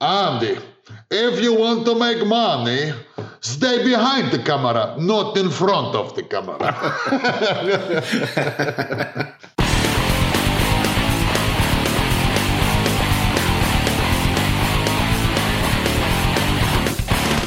[0.00, 0.58] Andy,
[1.10, 2.92] if you want to make money,
[3.40, 6.74] stay behind the camera, not in front of the camera.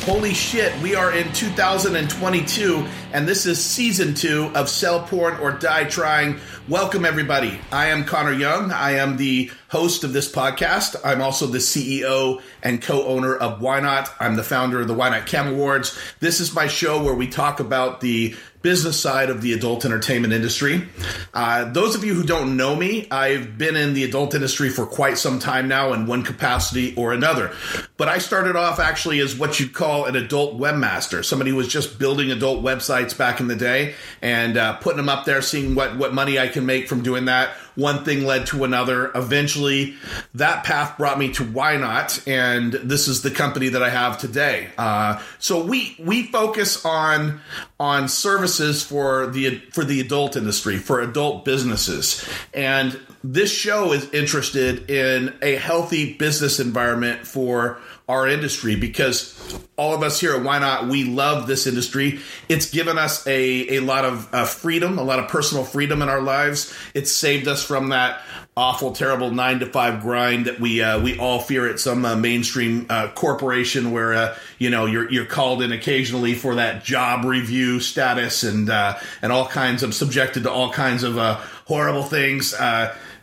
[0.10, 2.84] Holy shit, we are in 2022,
[3.14, 6.39] and this is season two of Sell Porn or Die Trying.
[6.68, 7.60] Welcome, everybody.
[7.71, 8.71] I am Connor Young.
[8.71, 10.96] I am the host of this podcast.
[11.06, 14.10] I'm also the CEO and co owner of YNOT.
[14.20, 15.96] I'm the founder of the YNOT Cam Awards.
[16.20, 20.34] This is my show where we talk about the business side of the adult entertainment
[20.34, 20.88] industry.
[21.34, 24.86] Uh, those of you who don't know me, I've been in the adult industry for
[24.86, 27.54] quite some time now in one capacity or another.
[27.98, 31.68] But I started off actually as what you'd call an adult webmaster, somebody who was
[31.68, 35.76] just building adult websites back in the day and uh, putting them up there, seeing
[35.76, 39.11] what, what money I can make from doing that one thing led to another.
[39.16, 39.95] Eventually,
[40.36, 44.70] that path brought me to YNOT, and this is the company that I have today.
[44.78, 47.42] Uh, so we we focus on
[47.80, 54.09] on services for the for the adult industry, for adult businesses, and this show is
[54.14, 60.42] interested in a healthy business environment for our industry because all of us here at
[60.42, 62.20] YNOT, we love this industry.
[62.48, 66.09] It's given us a, a lot of uh, freedom, a lot of personal freedom in
[66.09, 66.73] our lives.
[66.95, 68.22] It's saved us from that
[68.58, 72.16] awful, terrible nine to five grind that we uh, we all fear at some uh,
[72.16, 77.23] mainstream uh, corporation where uh, you know you're you're called in occasionally for that job
[77.26, 82.04] review status and uh, and all kinds of subjected to all kinds of uh, horrible
[82.04, 82.54] things.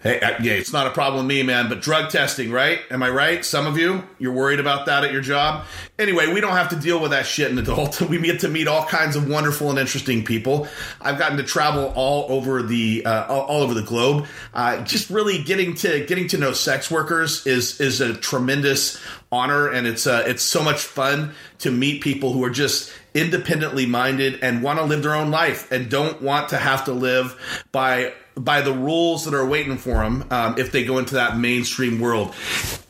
[0.07, 2.79] Hey, uh, yeah, it's not a problem with me, man, but drug testing, right?
[2.93, 3.45] Am I right?
[3.45, 5.65] Some of you, you're worried about that at your job.
[5.99, 8.01] Anyway, we don't have to deal with that shit in adult.
[8.07, 10.69] We get to meet all kinds of wonderful and interesting people.
[11.01, 14.27] I've gotten to travel all over the uh, all, over the globe.
[14.55, 19.69] Uh, just really getting to getting to know sex workers is is a tremendous honor,
[19.69, 24.39] and it's uh, it's so much fun to meet people who are just independently minded
[24.41, 28.13] and want to live their own life and don't want to have to live by
[28.37, 31.99] by the rules that are waiting for them um, if they go into that mainstream
[31.99, 32.35] world.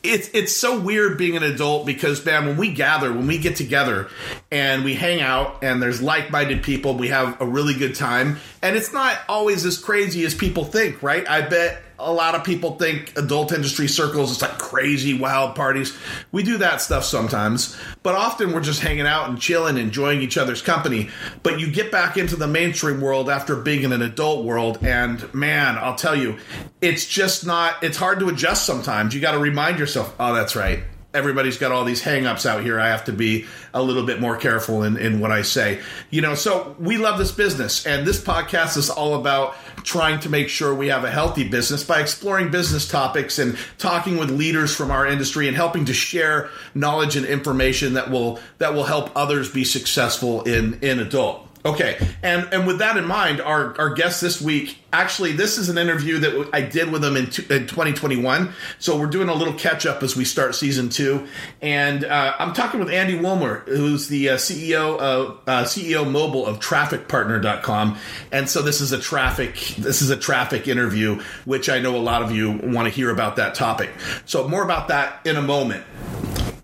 [0.03, 3.55] It's it's so weird being an adult because man, when we gather, when we get
[3.55, 4.09] together
[4.51, 8.75] and we hang out and there's like-minded people, we have a really good time, and
[8.75, 11.27] it's not always as crazy as people think, right?
[11.29, 15.97] I bet a lot of people think adult industry circles is like crazy wild parties.
[16.31, 20.37] We do that stuff sometimes, but often we're just hanging out and chilling, enjoying each
[20.37, 21.09] other's company.
[21.41, 25.33] But you get back into the mainstream world after being in an adult world, and
[25.33, 26.37] man, I'll tell you,
[26.81, 29.15] it's just not, it's hard to adjust sometimes.
[29.15, 30.83] You got to remind yourself, oh, that's right
[31.17, 32.79] everybody's got all these hangups out here.
[32.79, 35.81] I have to be a little bit more careful in, in what I say.
[36.09, 40.29] You know, so we love this business, and this podcast is all about trying to
[40.29, 44.75] make sure we have a healthy business by exploring business topics and talking with leaders
[44.75, 49.11] from our industry and helping to share knowledge and information that will that will help
[49.15, 53.89] others be successful in in adult Okay, and and with that in mind, our our
[53.93, 57.43] guest this week, actually, this is an interview that I did with him in, t-
[57.43, 58.53] in 2021.
[58.79, 61.27] So we're doing a little catch up as we start season two,
[61.61, 66.45] and uh, I'm talking with Andy Woolmer, who's the uh, CEO of uh, CEO mobile
[66.45, 67.97] of TrafficPartner.com,
[68.31, 71.99] and so this is a traffic this is a traffic interview, which I know a
[71.99, 73.89] lot of you want to hear about that topic.
[74.25, 75.83] So more about that in a moment.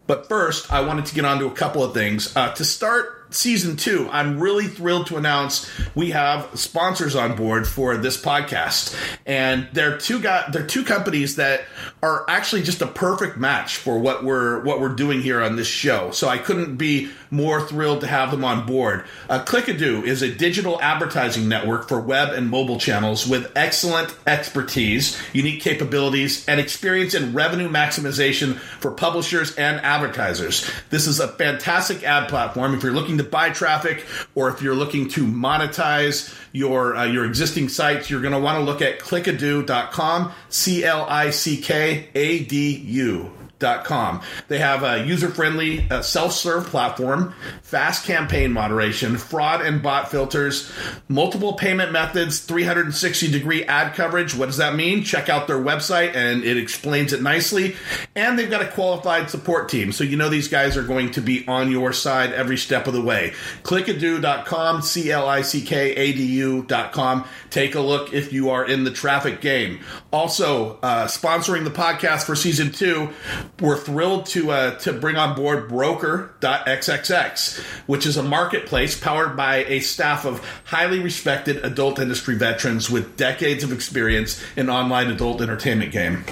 [0.06, 2.36] But first, I wanted to get on to a couple of things.
[2.36, 7.67] Uh, to start season two, I'm really thrilled to announce we have sponsors on board
[7.67, 8.95] for this podcast,
[9.25, 11.66] and they're two got they're two companies that
[12.01, 15.67] are actually just a perfect match for what we're what we're doing here on this
[15.67, 16.11] show.
[16.11, 19.03] So I couldn't be more thrilled to have them on board.
[19.27, 25.19] Uh, Clickadu is a digital advertising network for web and mobile channels with excellent expertise,
[25.33, 30.69] unique capabilities, and experience in revenue maximization for publishers and advertisers.
[30.91, 34.05] This is a fantastic ad platform if you're looking to buy traffic
[34.35, 38.59] or if you're looking to monetize your uh, your existing sites, you're going to want
[38.59, 43.43] to look at clickadu.com, C L I C K A D U.
[43.85, 44.22] Com.
[44.47, 50.12] They have a user friendly uh, self serve platform, fast campaign moderation, fraud and bot
[50.12, 50.71] filters,
[51.07, 54.36] multiple payment methods, 360 degree ad coverage.
[54.36, 55.04] What does that mean?
[55.04, 57.75] Check out their website and it explains it nicely.
[58.15, 59.92] And they've got a qualified support team.
[59.92, 62.94] So you know these guys are going to be on your side every step of
[62.94, 63.33] the way.
[63.63, 67.25] Clickadu.com, C L I C K A D U.com.
[67.50, 69.80] Take a look if you are in the traffic game.
[70.12, 73.10] Also, uh, sponsoring the podcast for season two,
[73.59, 79.63] we're thrilled to uh, to bring on board Broker.xxx, which is a marketplace powered by
[79.65, 85.41] a staff of highly respected adult industry veterans with decades of experience in online adult
[85.41, 86.25] entertainment game.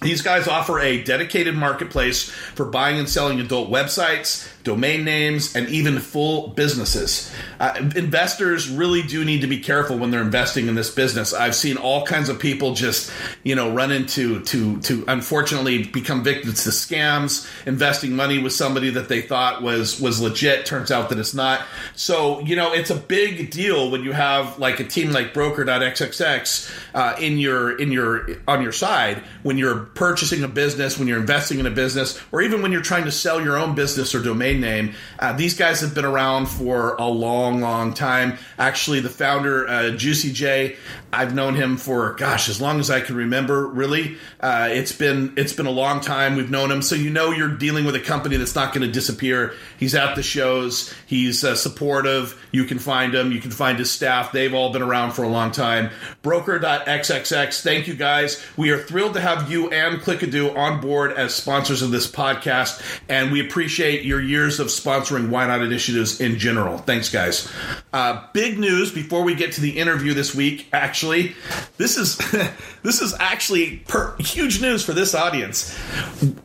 [0.00, 5.66] These guys offer a dedicated marketplace for buying and selling adult websites, domain names, and
[5.68, 7.32] even full businesses.
[7.58, 11.32] Uh, investors really do need to be careful when they're investing in this business.
[11.32, 13.10] I've seen all kinds of people just,
[13.42, 18.90] you know, run into to to unfortunately become victims to scams, investing money with somebody
[18.90, 20.66] that they thought was was legit.
[20.66, 21.62] Turns out that it's not.
[21.96, 26.70] So you know, it's a big deal when you have like a team like Broker.xxx
[26.94, 31.18] uh, in your in your on your side when you're purchasing a business, when you're
[31.18, 34.22] investing in a business, or even when you're trying to sell your own business or
[34.22, 34.94] domain name.
[35.18, 38.38] Uh, these guys have been around for a long, long time.
[38.58, 40.76] Actually, the founder, uh, Juicy J,
[41.12, 43.66] I've known him for gosh, as long as I can remember.
[43.66, 46.36] Really, uh, it's been it's been a long time.
[46.36, 48.92] We've known him, so you know you're dealing with a company that's not going to
[48.92, 49.54] disappear.
[49.78, 50.92] He's at the shows.
[51.06, 52.38] He's uh, supportive.
[52.52, 53.32] You can find him.
[53.32, 54.32] You can find his staff.
[54.32, 55.90] They've all been around for a long time.
[56.22, 57.62] Broker.xxx.
[57.62, 58.44] Thank you guys.
[58.56, 62.82] We are thrilled to have you and Clickadu on board as sponsors of this podcast,
[63.08, 66.78] and we appreciate your years of sponsoring YNOT initiatives in general.
[66.78, 67.50] Thanks, guys.
[67.92, 70.68] Uh, big news before we get to the interview this week.
[70.72, 71.34] Actually,
[71.76, 72.16] this is
[72.82, 75.76] this is actually per- huge news for this audience.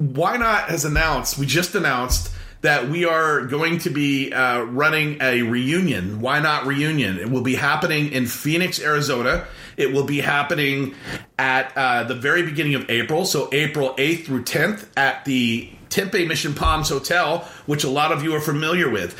[0.01, 1.37] YNOT has announced.
[1.37, 6.19] We just announced that we are going to be uh, running a reunion.
[6.19, 7.19] YNOT reunion?
[7.19, 9.45] It will be happening in Phoenix, Arizona.
[9.75, 10.95] It will be happening
[11.37, 16.25] at uh, the very beginning of April, so April 8th through 10th at the Tempe
[16.25, 19.15] Mission Palms Hotel, which a lot of you are familiar with.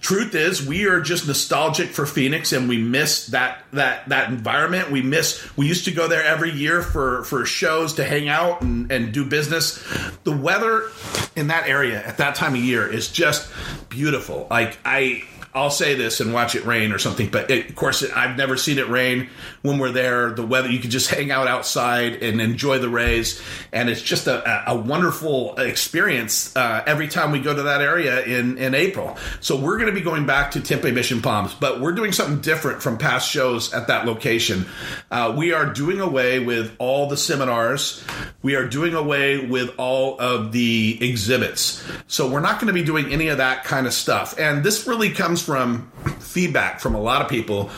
[0.00, 4.90] Truth is, we are just nostalgic for Phoenix, and we miss that that that environment.
[4.90, 5.46] We miss.
[5.54, 9.12] We used to go there every year for for shows to hang out and, and
[9.12, 9.84] do business.
[10.24, 10.88] The weather
[11.36, 13.52] in that area at that time of year is just
[13.90, 14.46] beautiful.
[14.48, 15.24] Like I
[15.54, 17.28] I'll say this and watch it rain or something.
[17.28, 19.28] But it, of course, I've never seen it rain
[19.62, 20.30] when we're there.
[20.32, 23.40] The weather, you can just hang out outside and enjoy the rays,
[23.72, 28.24] and it's just a, a wonderful experience uh, every time we go to that area
[28.24, 29.16] in in April.
[29.40, 32.40] So we're going to be going back to Tempe Mission Palms, but we're doing something
[32.40, 34.66] different from past shows at that location.
[35.10, 38.02] Uh, we are doing away with all the seminars.
[38.42, 41.82] We are doing away with all of the exhibits.
[42.08, 44.38] So we're not going to be doing any of that kind of stuff.
[44.38, 47.70] And this really comes from feedback from a lot of people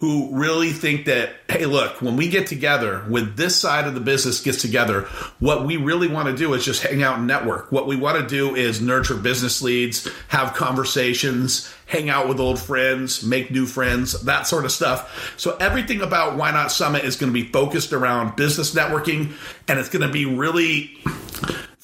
[0.00, 4.00] who really think that, hey, look, when we get together, when this side of the
[4.00, 5.02] business gets together,
[5.40, 7.72] what we really want to do is just hang out and network.
[7.72, 12.60] What we want to do is nurture business leads, have conversations, hang out with old
[12.60, 15.34] friends, make new friends, that sort of stuff.
[15.36, 19.32] So everything about YNOT Summit is going to be focused around business networking
[19.66, 20.96] and it's going to be really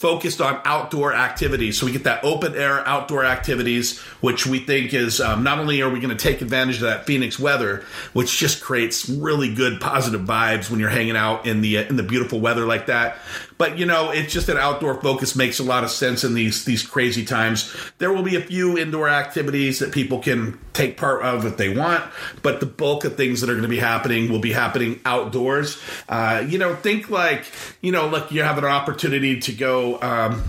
[0.04, 1.78] focused on outdoor activities.
[1.78, 5.80] So we get that open air outdoor activities, which we think is um, not only
[5.80, 9.80] are we going to take advantage of that Phoenix weather, which just creates really good
[9.80, 13.16] positive vibes when you're hanging out in the in the beautiful weather like that,
[13.58, 16.64] but you know, it's just an outdoor focus makes a lot of sense in these
[16.64, 17.74] these crazy times.
[17.98, 21.74] There will be a few indoor activities that people can take part of if they
[21.74, 22.04] want,
[22.42, 25.80] but the bulk of things that are going to be happening will be happening outdoors.
[26.08, 27.44] Uh, you know, think like
[27.80, 30.00] you know, look, you're having an opportunity to go.
[30.00, 30.42] Um,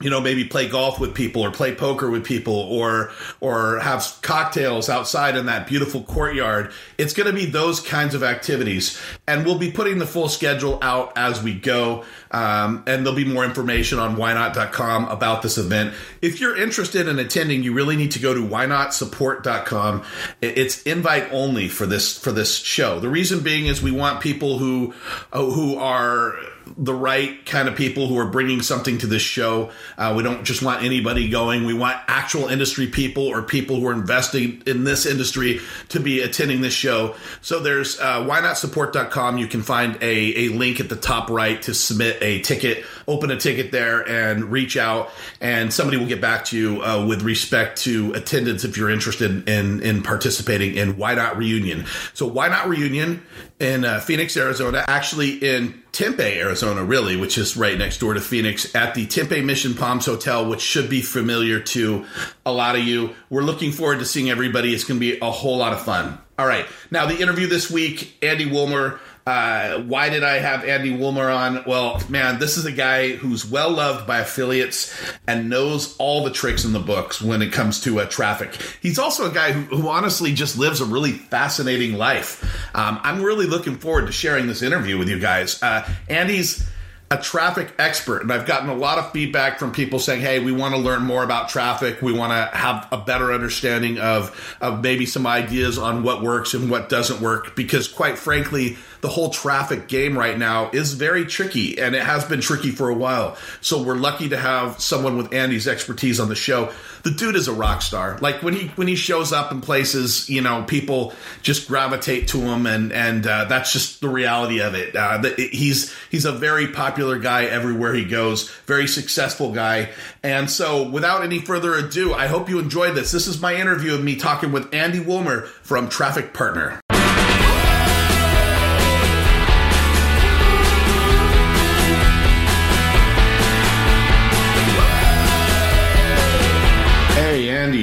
[0.00, 4.18] you know maybe play golf with people or play poker with people or or have
[4.22, 6.72] cocktails outside in that beautiful courtyard.
[6.98, 9.00] It's going to be those kinds of activities.
[9.26, 12.04] And we'll be putting the full schedule out as we go.
[12.30, 15.94] Um, and there'll be more information on ynot.com about this event.
[16.22, 20.04] If you're interested in attending you really need to go to ynotsupport.com
[20.40, 23.00] it's invite only for this for this show.
[23.00, 24.94] The reason being is we want people who
[25.32, 26.36] who are
[26.76, 29.70] the right kind of people who are bringing something to this show.
[29.98, 31.64] Uh, we don't just want anybody going.
[31.64, 36.20] We want actual industry people or people who are investing in this industry to be
[36.20, 37.14] attending this show.
[37.40, 39.38] So there's uh, ynotsupport.com.
[39.38, 43.30] You can find a, a link at the top right to submit a ticket, open
[43.30, 45.10] a ticket there and reach out
[45.40, 49.48] and somebody will get back to you uh, with respect to attendance if you're interested
[49.48, 51.84] in, in participating in YNOT Reunion.
[52.14, 53.22] So YNOT Reunion
[53.58, 58.22] in uh, Phoenix, Arizona, actually in Tempe, Arizona, really, which is right next door to
[58.22, 62.06] Phoenix, at the Tempe Mission Palms Hotel, which should be familiar to
[62.46, 63.14] a lot of you.
[63.28, 64.72] We're looking forward to seeing everybody.
[64.72, 66.18] It's going to be a whole lot of fun.
[66.38, 66.64] All right.
[66.90, 71.64] Now, the interview this week, Andy Woolmer uh, why did I have Andy Woolmer on?
[71.66, 74.94] Well, man, this is a guy who's well loved by affiliates
[75.26, 78.54] and knows all the tricks in the books when it comes to uh, traffic.
[78.80, 82.42] He's also a guy who, who, honestly just lives a really fascinating life.
[82.74, 85.62] Um, I'm really looking forward to sharing this interview with you guys.
[85.62, 86.66] Uh, Andy's
[87.12, 88.22] a traffic expert.
[88.22, 91.02] And I've gotten a lot of feedback from people saying, Hey, we want to learn
[91.02, 92.00] more about traffic.
[92.00, 96.54] We want to have a better understanding of, of maybe some ideas on what works
[96.54, 97.56] and what doesn't work.
[97.56, 102.24] Because quite frankly, the whole traffic game right now is very tricky and it has
[102.24, 103.36] been tricky for a while.
[103.60, 106.72] So we're lucky to have someone with Andy's expertise on the show.
[107.02, 108.18] The dude is a rock star.
[108.20, 112.38] Like when he when he shows up in places, you know, people just gravitate to
[112.38, 114.94] him, and and uh, that's just the reality of it.
[114.94, 119.90] Uh, the, he's he's a very popular guy everywhere he goes, very successful guy.
[120.22, 123.12] And so, without any further ado, I hope you enjoyed this.
[123.12, 126.80] This is my interview of me talking with Andy Woolmer from Traffic Partner.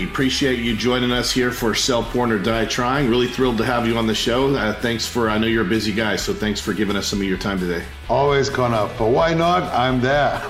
[0.08, 3.10] Appreciate you joining us here for Sell Porn or Die Trying.
[3.10, 4.56] Really thrilled to have you on the show.
[4.56, 7.20] Uh, thanks for, I know you're a busy guy, so thanks for giving us some
[7.20, 7.84] of your time today.
[8.10, 8.90] Always, Connor.
[8.98, 9.64] but why not?
[9.74, 10.42] I'm there.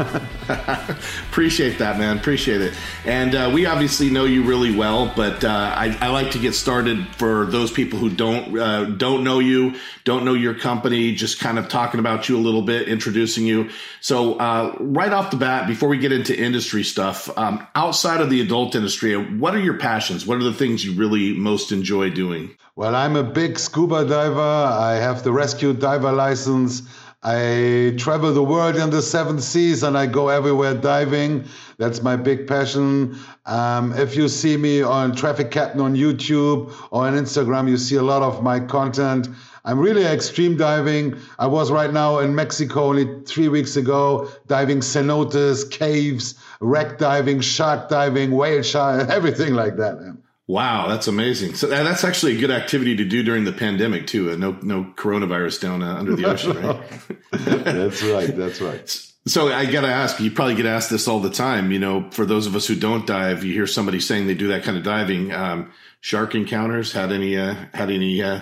[1.30, 2.16] Appreciate that, man.
[2.20, 2.76] Appreciate it.
[3.04, 6.54] And uh, we obviously know you really well, but uh, I, I, like to get
[6.54, 9.74] started for those people who don't uh, don't know you,
[10.04, 13.72] don't know your company, just kind of talking about you a little bit, introducing you.
[14.02, 18.30] So uh, right off the bat, before we get into industry stuff, um, outside of
[18.30, 20.28] the adult industry, what are your passions?
[20.28, 22.56] What are the things you really most enjoy doing?
[22.76, 24.40] Well, I'm a big scuba diver.
[24.40, 26.84] I have the rescue diver license.
[27.24, 31.46] I travel the world in the seven seas and I go everywhere diving.
[31.78, 33.18] That's my big passion.
[33.46, 37.96] Um, if you see me on Traffic Captain on YouTube or on Instagram, you see
[37.96, 39.30] a lot of my content.
[39.66, 41.20] I'm really extreme diving.
[41.40, 47.42] I was right now in Mexico only three weeks ago, diving cenotes, caves, wreck diving,
[47.42, 50.00] shark diving, whale shark, everything like that.
[50.00, 50.24] Man.
[50.48, 51.56] Wow, that's amazing.
[51.56, 54.32] So that's actually a good activity to do during the pandemic too.
[54.32, 56.84] Uh, no, no coronavirus down uh, under the ocean, right?
[57.32, 58.36] that's right.
[58.36, 59.04] That's right.
[59.28, 60.22] So I got to ask.
[60.22, 61.74] You probably get asked this all the time.
[61.74, 64.48] You know, for those of us who don't dive, you hear somebody saying they do
[64.48, 65.34] that kind of diving.
[65.34, 68.42] Um, shark encounters had any uh, had any uh,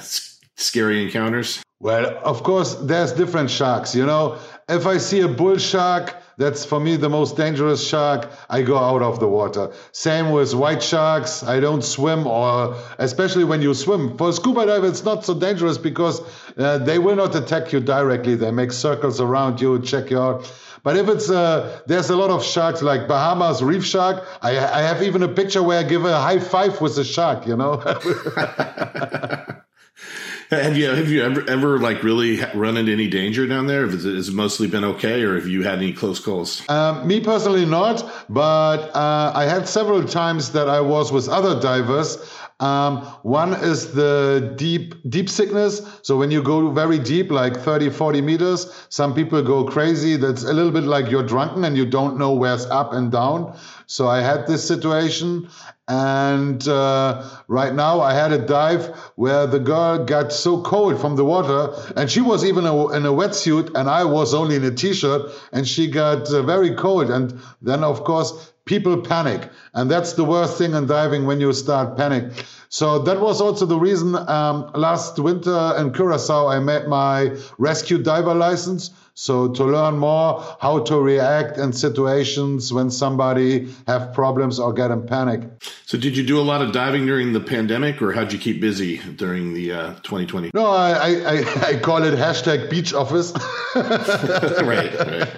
[0.56, 1.64] scary encounters?
[1.80, 3.96] Well, of course, there's different sharks.
[3.96, 4.38] You know,
[4.70, 8.30] if I see a bull shark that's for me the most dangerous shark.
[8.50, 9.72] I go out of the water.
[9.92, 11.44] Same with white sharks.
[11.44, 14.18] I don't swim, or especially when you swim.
[14.18, 16.22] For a scuba diver, it's not so dangerous because
[16.58, 18.36] uh, they will not attack you directly.
[18.36, 20.52] They make circles around you, check you out.
[20.84, 24.24] But if it's uh, there's a lot of sharks like Bahamas reef shark.
[24.42, 27.48] I, I have even a picture where I give a high five with a shark.
[27.48, 27.82] You know.
[30.52, 33.88] Have you have you ever ever like really run into any danger down there?
[33.88, 36.68] Has it, has it mostly been okay, or have you had any close calls?
[36.70, 38.04] Um, me personally, not.
[38.30, 42.18] But uh, I had several times that I was with other divers.
[42.60, 45.82] Um, one is the deep deep sickness.
[46.04, 50.16] So when you go very deep, like 30, 40 meters, some people go crazy.
[50.16, 53.58] That's a little bit like you're drunken and you don't know where's up and down.
[53.88, 55.50] So I had this situation.
[55.88, 61.16] And uh, right now, I had a dive where the girl got so cold from
[61.16, 64.64] the water, and she was even a, in a wetsuit, and I was only in
[64.64, 67.12] a t-shirt, and she got uh, very cold.
[67.12, 71.54] And then, of course, people panic, and that's the worst thing in diving when you
[71.54, 72.32] start panic.
[72.70, 78.00] So that was also the reason um, last winter in Curacao I made my rescue
[78.00, 84.60] diver license so to learn more how to react in situations when somebody have problems
[84.60, 85.42] or get in panic.
[85.86, 88.60] So did you do a lot of diving during the pandemic or how'd you keep
[88.60, 90.52] busy during the uh, 2020?
[90.54, 93.32] No, I, I, I call it hashtag beach office.
[93.76, 95.30] right, right.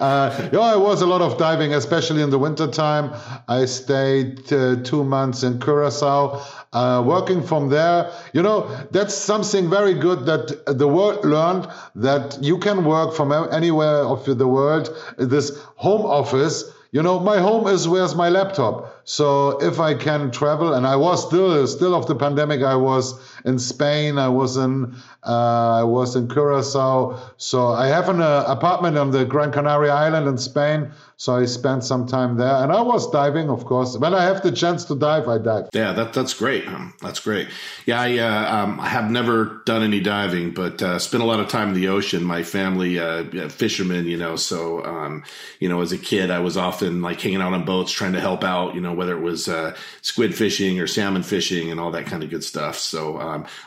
[0.00, 3.12] Uh, yeah, it was a lot of diving, especially in the wintertime.
[3.48, 6.42] I stayed uh, two months in Curacao
[6.72, 8.12] uh, working from there.
[8.32, 13.32] You know, that's something very good that the world learned that you can work from
[13.32, 14.94] anywhere of the world.
[15.18, 19.02] This home office, you know, my home is where's my laptop.
[19.04, 23.18] So if I can travel, and I was still still of the pandemic, I was
[23.46, 27.18] in Spain, I was in uh, I was in Curacao.
[27.36, 30.90] So I have an uh, apartment on the Gran Canaria island in Spain.
[31.18, 33.96] So I spent some time there, and I was diving, of course.
[33.96, 35.70] When I have the chance to dive, I dive.
[35.72, 36.68] Yeah, that that's great.
[36.68, 37.48] Um, that's great.
[37.86, 41.48] Yeah, I uh, um, have never done any diving, but uh, spent a lot of
[41.48, 42.22] time in the ocean.
[42.22, 44.36] My family, uh, fishermen, you know.
[44.36, 45.24] So, um,
[45.58, 48.20] you know, as a kid, I was often like hanging out on boats, trying to
[48.20, 48.74] help out.
[48.74, 52.24] You know, whether it was uh, squid fishing or salmon fishing and all that kind
[52.24, 52.76] of good stuff.
[52.76, 53.18] So,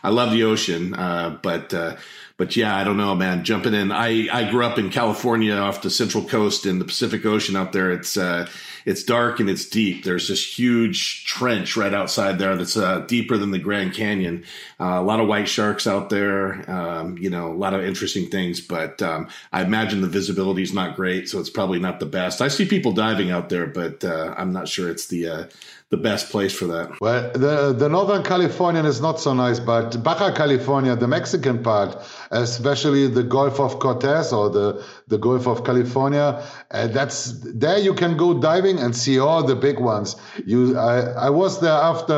[0.03, 1.97] I love the ocean, uh, but uh,
[2.38, 3.43] but yeah, I don't know, man.
[3.43, 7.25] Jumping in, I I grew up in California off the Central Coast in the Pacific
[7.25, 7.91] Ocean out there.
[7.91, 8.47] It's uh,
[8.85, 10.05] it's dark and it's deep.
[10.05, 14.45] There's this huge trench right outside there that's uh, deeper than the Grand Canyon.
[14.79, 16.69] Uh, a lot of white sharks out there.
[16.71, 18.61] Um, you know, a lot of interesting things.
[18.61, 22.41] But um, I imagine the visibility is not great, so it's probably not the best.
[22.41, 25.49] I see people diving out there, but uh, I'm not sure it's the
[25.89, 27.01] the best place for that.
[27.01, 31.98] Well, the the Northern Californian is not so nice, but Baja California, the Mexican part,
[32.29, 37.96] especially the Gulf of Cortez or the the Gulf of California, uh, that's there you
[37.96, 40.15] can go diving and see all the big ones.
[40.46, 42.13] You, I, I was there after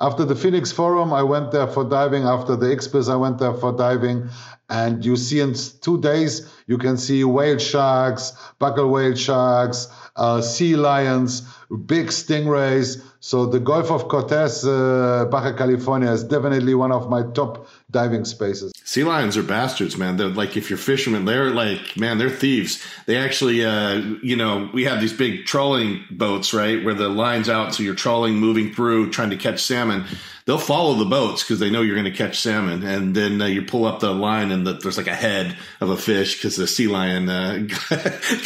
[0.00, 1.12] after the Phoenix Forum.
[1.12, 2.24] I went there for diving.
[2.24, 4.28] After the XBIZ, I went there for diving.
[4.70, 10.40] And you see in two days, you can see whale sharks, buckle whale sharks, uh,
[10.40, 11.42] sea lions,
[11.78, 13.02] big stingrays.
[13.20, 18.24] So the Gulf of Cortez, uh, Baja California, is definitely one of my top diving
[18.24, 18.72] spaces.
[18.84, 20.16] Sea lions are bastards, man.
[20.16, 22.84] They're like if you're fishermen, they're like man, they're thieves.
[23.06, 27.48] They actually, uh, you know, we have these big trolling boats, right, where the line's
[27.48, 30.04] out, so you're trolling, moving through, trying to catch salmon
[30.46, 32.82] they'll follow the boats because they know you're going to catch salmon.
[32.82, 35.90] And then uh, you pull up the line and the, there's like a head of
[35.90, 37.66] a fish because the sea lion uh,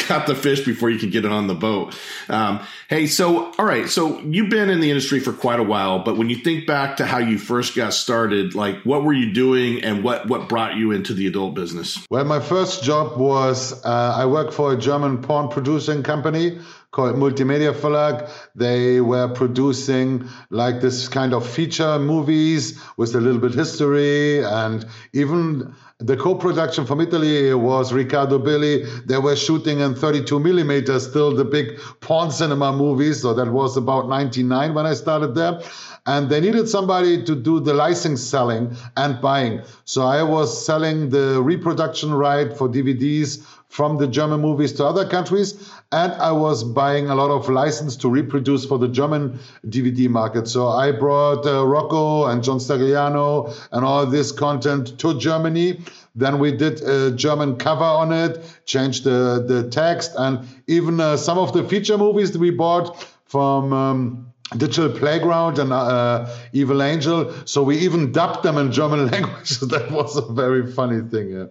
[0.08, 1.98] got the fish before you can get it on the boat.
[2.28, 3.88] Um, hey, so, all right.
[3.88, 6.98] So you've been in the industry for quite a while, but when you think back
[6.98, 10.76] to how you first got started, like what were you doing and what, what brought
[10.76, 11.98] you into the adult business?
[12.10, 16.60] Well, my first job was uh, I worked for a German porn producing company
[16.90, 18.28] called Multimedia Verlag.
[18.54, 24.86] They were producing like this kind of feature movies with a little bit history and
[25.12, 28.84] even the co-production from Italy was Riccardo Billy.
[29.06, 33.22] They were shooting in 32 millimeters, still the big porn cinema movies.
[33.22, 35.60] So that was about 99 when I started there.
[36.06, 39.62] And they needed somebody to do the license selling and buying.
[39.84, 45.06] So I was selling the reproduction right for DVDs from the German movies to other
[45.06, 45.70] countries.
[45.92, 50.48] And I was buying a lot of license to reproduce for the German DVD market.
[50.48, 55.80] So I brought uh, Rocco and John Stagliano and all this content to Germany.
[56.14, 61.16] Then we did a German cover on it, changed the, the text, and even uh,
[61.16, 63.72] some of the feature movies that we bought from.
[63.72, 64.24] Um,
[64.56, 67.34] Digital Playground and uh, Evil Angel.
[67.44, 69.60] So we even dubbed them in German language.
[69.60, 71.28] that was a very funny thing.
[71.28, 71.46] Yeah.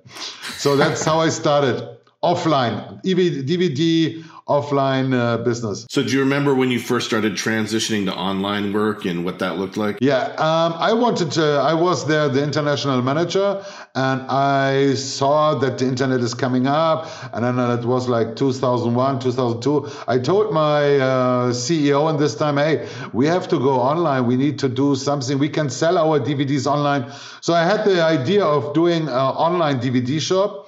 [0.57, 5.86] So that's how I started offline, DVD, offline uh, business.
[5.89, 9.57] So, do you remember when you first started transitioning to online work and what that
[9.57, 9.97] looked like?
[10.01, 11.43] Yeah, um, I wanted to.
[11.43, 17.08] I was there, the international manager, and I saw that the internet is coming up,
[17.34, 19.89] and then it was like 2001, 2002.
[20.08, 24.25] I told my uh, CEO in this time, hey, we have to go online.
[24.25, 25.38] We need to do something.
[25.38, 27.12] We can sell our DVDs online.
[27.41, 30.66] So I had the idea of doing an online DVD shop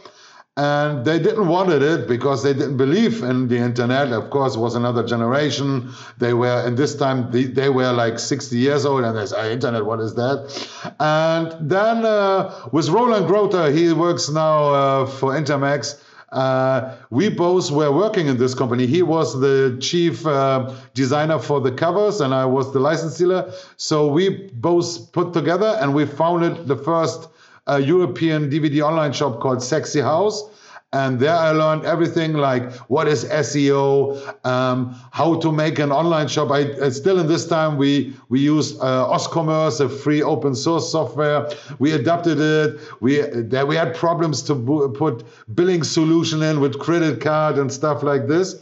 [0.60, 4.76] and they didn't wanted it because they didn't believe in the internet of course was
[4.76, 9.26] another generation they were in this time they, were like 60 years old and they
[9.26, 10.38] said internet what is that
[11.00, 17.72] and then uh, with roland grother he works now uh, for Internext uh, we both
[17.72, 18.86] were working in this company.
[18.86, 23.52] He was the chief uh, designer for the covers, and I was the license dealer.
[23.78, 27.30] So we both put together and we founded the first
[27.70, 30.44] a European DVD online shop called Sexy House.
[30.92, 36.28] And there I learned everything like what is SEO, um, how to make an online
[36.28, 36.50] shop.
[36.50, 40.92] I, I still in this time we we use uh, Oscommerce, a free open source
[40.92, 41.48] software.
[41.78, 42.80] We adapted it.
[43.02, 44.56] We there we had problems to
[44.98, 48.56] put billing solution in with credit card and stuff like this.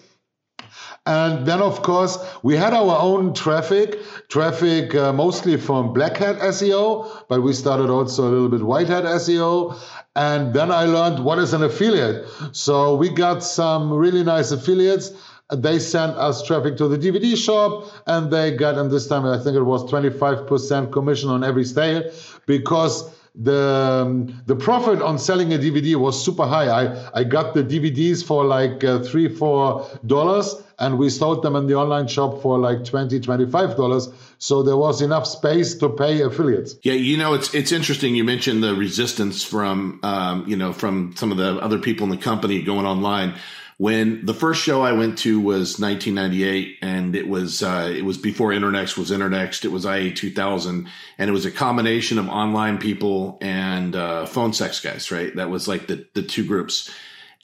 [1.07, 6.35] And then, of course, we had our own traffic, traffic uh, mostly from Black Hat
[6.39, 9.79] SEO, but we started also a little bit White Hat SEO.
[10.17, 12.27] And then I learned what is an affiliate.
[12.51, 15.13] So we got some really nice affiliates.
[15.49, 19.37] They sent us traffic to the DVD shop, and they got, and this time I
[19.41, 22.11] think it was 25% commission on every sale
[22.47, 26.69] because the um, the profit on selling a DVD was super high.
[26.69, 31.55] I I got the DVDs for like uh, three four dollars, and we sold them
[31.55, 34.09] in the online shop for like 20 25 dollars.
[34.39, 36.75] So there was enough space to pay affiliates.
[36.81, 38.15] Yeah, you know it's it's interesting.
[38.15, 42.09] You mentioned the resistance from um, you know from some of the other people in
[42.09, 43.35] the company going online
[43.77, 48.17] when the first show I went to was 1998, and it was uh, it was
[48.17, 49.65] before Internext was Internext.
[49.65, 54.53] It was IA 2000, and it was a combination of online people and uh, phone
[54.53, 55.11] sex guys.
[55.11, 56.91] Right, that was like the the two groups.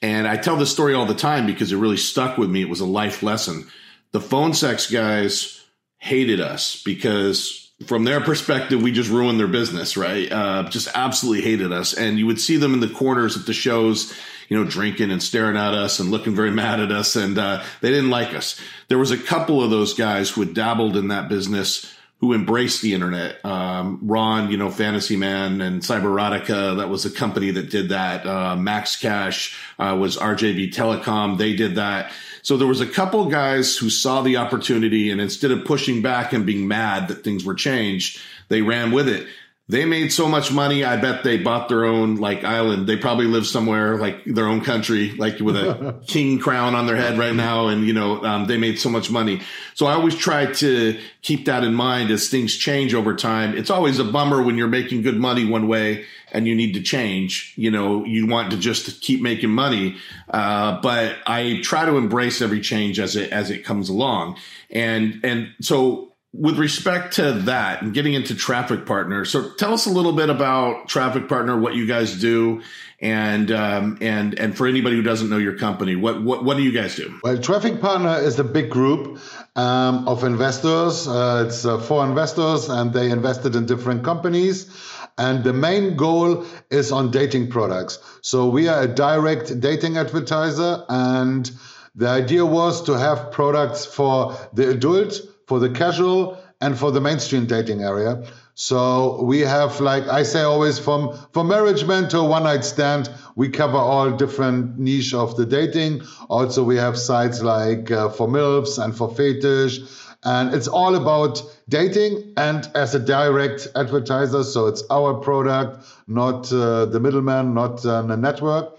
[0.02, 2.60] And I tell this story all the time because it really stuck with me.
[2.60, 3.68] It was a life lesson.
[4.10, 5.64] The phone sex guys
[5.98, 10.30] hated us because from their perspective, we just ruined their business, right?
[10.30, 11.94] Uh, just absolutely hated us.
[11.94, 14.12] And you would see them in the corners at the shows,
[14.48, 17.16] you know, drinking and staring at us and looking very mad at us.
[17.16, 18.60] And uh, they didn't like us.
[18.88, 22.80] There was a couple of those guys who had dabbled in that business who embraced
[22.80, 23.44] the internet.
[23.44, 28.26] Um, Ron, you know, Fantasy Man and Cybererotica, that was a company that did that.
[28.26, 31.36] Uh, Max Cash uh, was RJB Telecom.
[31.36, 32.12] They did that.
[32.42, 36.32] So there was a couple guys who saw the opportunity and instead of pushing back
[36.32, 39.26] and being mad that things were changed, they ran with it.
[39.66, 40.84] They made so much money.
[40.84, 42.86] I bet they bought their own like island.
[42.86, 46.96] They probably live somewhere like their own country, like with a king crown on their
[46.96, 47.68] head right now.
[47.68, 49.40] And, you know, um, they made so much money.
[49.72, 53.56] So I always try to keep that in mind as things change over time.
[53.56, 56.82] It's always a bummer when you're making good money one way and you need to
[56.82, 57.54] change.
[57.56, 59.96] You know, you want to just keep making money.
[60.28, 64.36] Uh, but I try to embrace every change as it, as it comes along.
[64.68, 69.86] And, and so with respect to that and getting into traffic partner so tell us
[69.86, 72.60] a little bit about traffic partner what you guys do
[73.00, 76.62] and um, and and for anybody who doesn't know your company what what, what do
[76.62, 77.18] you guys do?
[77.22, 79.18] Well traffic partner is a big group
[79.56, 81.06] um, of investors.
[81.06, 84.70] Uh, it's uh, four investors and they invested in different companies.
[85.16, 87.98] And the main goal is on dating products.
[88.22, 91.50] So we are a direct dating advertiser and
[91.94, 97.00] the idea was to have products for the adult for the casual and for the
[97.00, 98.24] mainstream dating area.
[98.54, 103.10] So we have like I say always from from marriage man to one night stand,
[103.34, 106.02] we cover all different niche of the dating.
[106.28, 109.80] Also we have sites like uh, for milfs and for fetish,
[110.22, 114.44] and it's all about dating and as a direct advertiser.
[114.44, 118.78] So it's our product, not uh, the middleman, not uh, the network.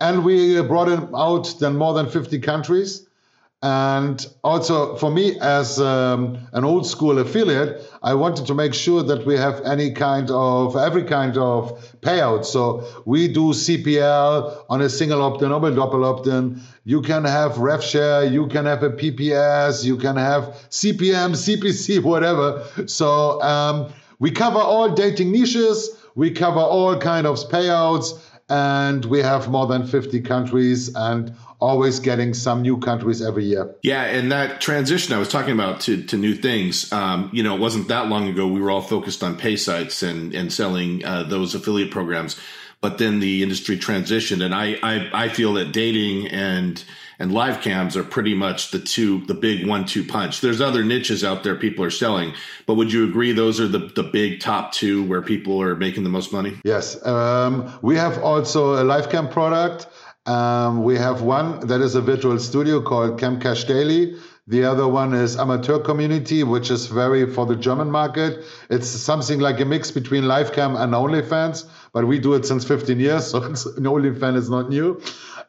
[0.00, 3.06] And we brought it out then more than 50 countries.
[3.62, 9.04] And also for me, as um, an old school affiliate, I wanted to make sure
[9.04, 12.44] that we have any kind of every kind of payout.
[12.44, 16.60] So we do CPL on a single opt-in or a double opt-in.
[16.84, 22.02] You can have rev share, you can have a PPS, you can have CPM, CPC,
[22.02, 22.66] whatever.
[22.86, 25.88] So um, we cover all dating niches.
[26.16, 32.00] We cover all kind of payouts and we have more than 50 countries and always
[32.00, 33.74] getting some new countries every year.
[33.82, 37.54] Yeah, and that transition I was talking about to, to new things, um, you know,
[37.54, 41.04] it wasn't that long ago we were all focused on pay sites and, and selling
[41.04, 42.38] uh, those affiliate programs.
[42.80, 46.84] But then the industry transitioned, and I, I, I feel that dating and
[47.20, 50.40] and live cams are pretty much the two the big one two punch.
[50.40, 52.34] There's other niches out there people are selling,
[52.66, 56.02] but would you agree those are the the big top two where people are making
[56.02, 56.56] the most money?
[56.64, 59.86] Yes, um, we have also a live cam product
[60.26, 64.16] um, we have one that is a virtual studio called Camcash Daily.
[64.46, 68.44] The other one is Amateur Community, which is very for the German market.
[68.70, 72.98] It's something like a mix between Livecam and OnlyFans, but we do it since 15
[73.00, 75.00] years, so it's, an OnlyFans is not new.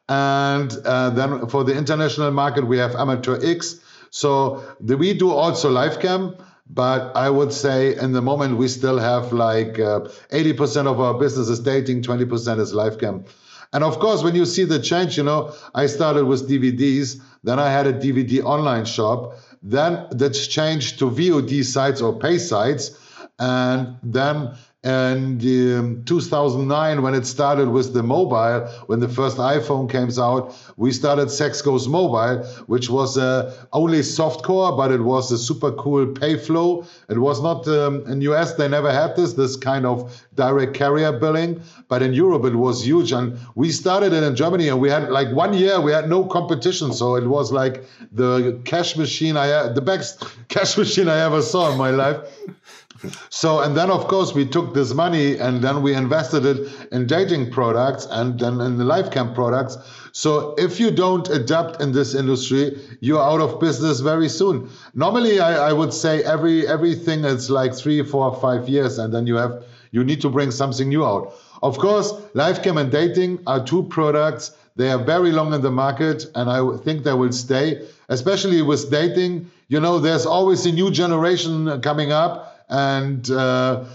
[0.10, 3.80] And uh, then for the international market, we have Amateur X.
[4.10, 8.98] So the, we do also Livecam, but I would say in the moment we still
[9.00, 13.26] have like uh, 80% of our business is dating, 20% is Livecam.
[13.74, 17.60] And of course, when you see the change, you know, I started with DVDs, then
[17.60, 22.98] I had a DVD online shop, then that's changed to VOD sites or pay sites,
[23.40, 24.56] and then
[24.86, 30.54] and um, 2009, when it started with the mobile, when the first iPhone came out,
[30.76, 35.72] we started Sex Goes Mobile, which was uh, only softcore, but it was a super
[35.72, 36.86] cool pay flow.
[37.08, 40.74] It was not um, in the US; they never had this this kind of direct
[40.74, 43.14] carrier billing, but in Europe it was huge.
[43.14, 46.26] And we started it in Germany, and we had like one year we had no
[46.26, 51.42] competition, so it was like the cash machine I the best cash machine I ever
[51.42, 52.18] saw in my life.
[53.30, 57.08] So, and then of course we took this money and then we invested it in
[57.08, 59.78] dating products and then in the live camp products.
[60.12, 64.70] So if you don't adapt in this industry, you're out of business very soon.
[64.94, 69.26] Normally, I, I would say every everything is like three, four, five years, and then
[69.26, 71.34] you have you need to bring something new out.
[71.64, 74.52] Of course, live cam and dating are two products.
[74.76, 78.92] They are very long in the market, and I think they will stay, especially with
[78.92, 79.50] dating.
[79.68, 83.86] You know, there's always a new generation coming up and uh,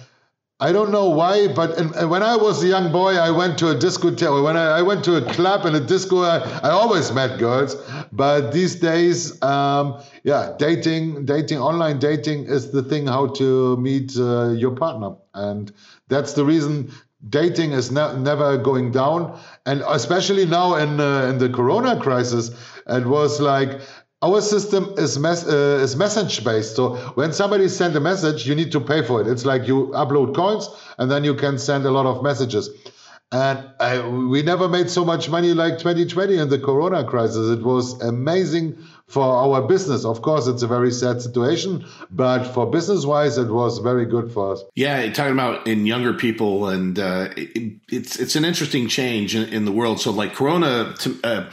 [0.60, 3.70] I don't know why, but in, when I was a young boy, I went to
[3.70, 4.42] a discotheque.
[4.42, 7.76] When I, I, went to a club and a disco, I, I always met girls.
[8.12, 14.16] But these days, um, yeah, dating, dating, online dating is the thing how to meet
[14.16, 15.72] uh, your partner, and
[16.08, 16.92] that's the reason
[17.28, 19.38] dating is ne- never going down.
[19.66, 22.50] And especially now in uh, in the Corona crisis,
[22.86, 23.80] it was like
[24.22, 26.76] our system is mes- uh, is message based.
[26.76, 29.28] So when somebody sends a message, you need to pay for it.
[29.28, 32.70] It's like you upload coins and then you can send a lot of messages.
[33.30, 37.50] And I, we never made so much money like 2020 in the Corona crisis.
[37.50, 40.06] It was amazing for our business.
[40.06, 44.32] Of course, it's a very sad situation, but for business wise, it was very good
[44.32, 44.64] for us.
[44.76, 49.46] Yeah, talking about in younger people, and uh, it, it's it's an interesting change in,
[49.50, 50.00] in, the world.
[50.00, 50.94] So, like Corona.
[51.00, 51.50] To, uh,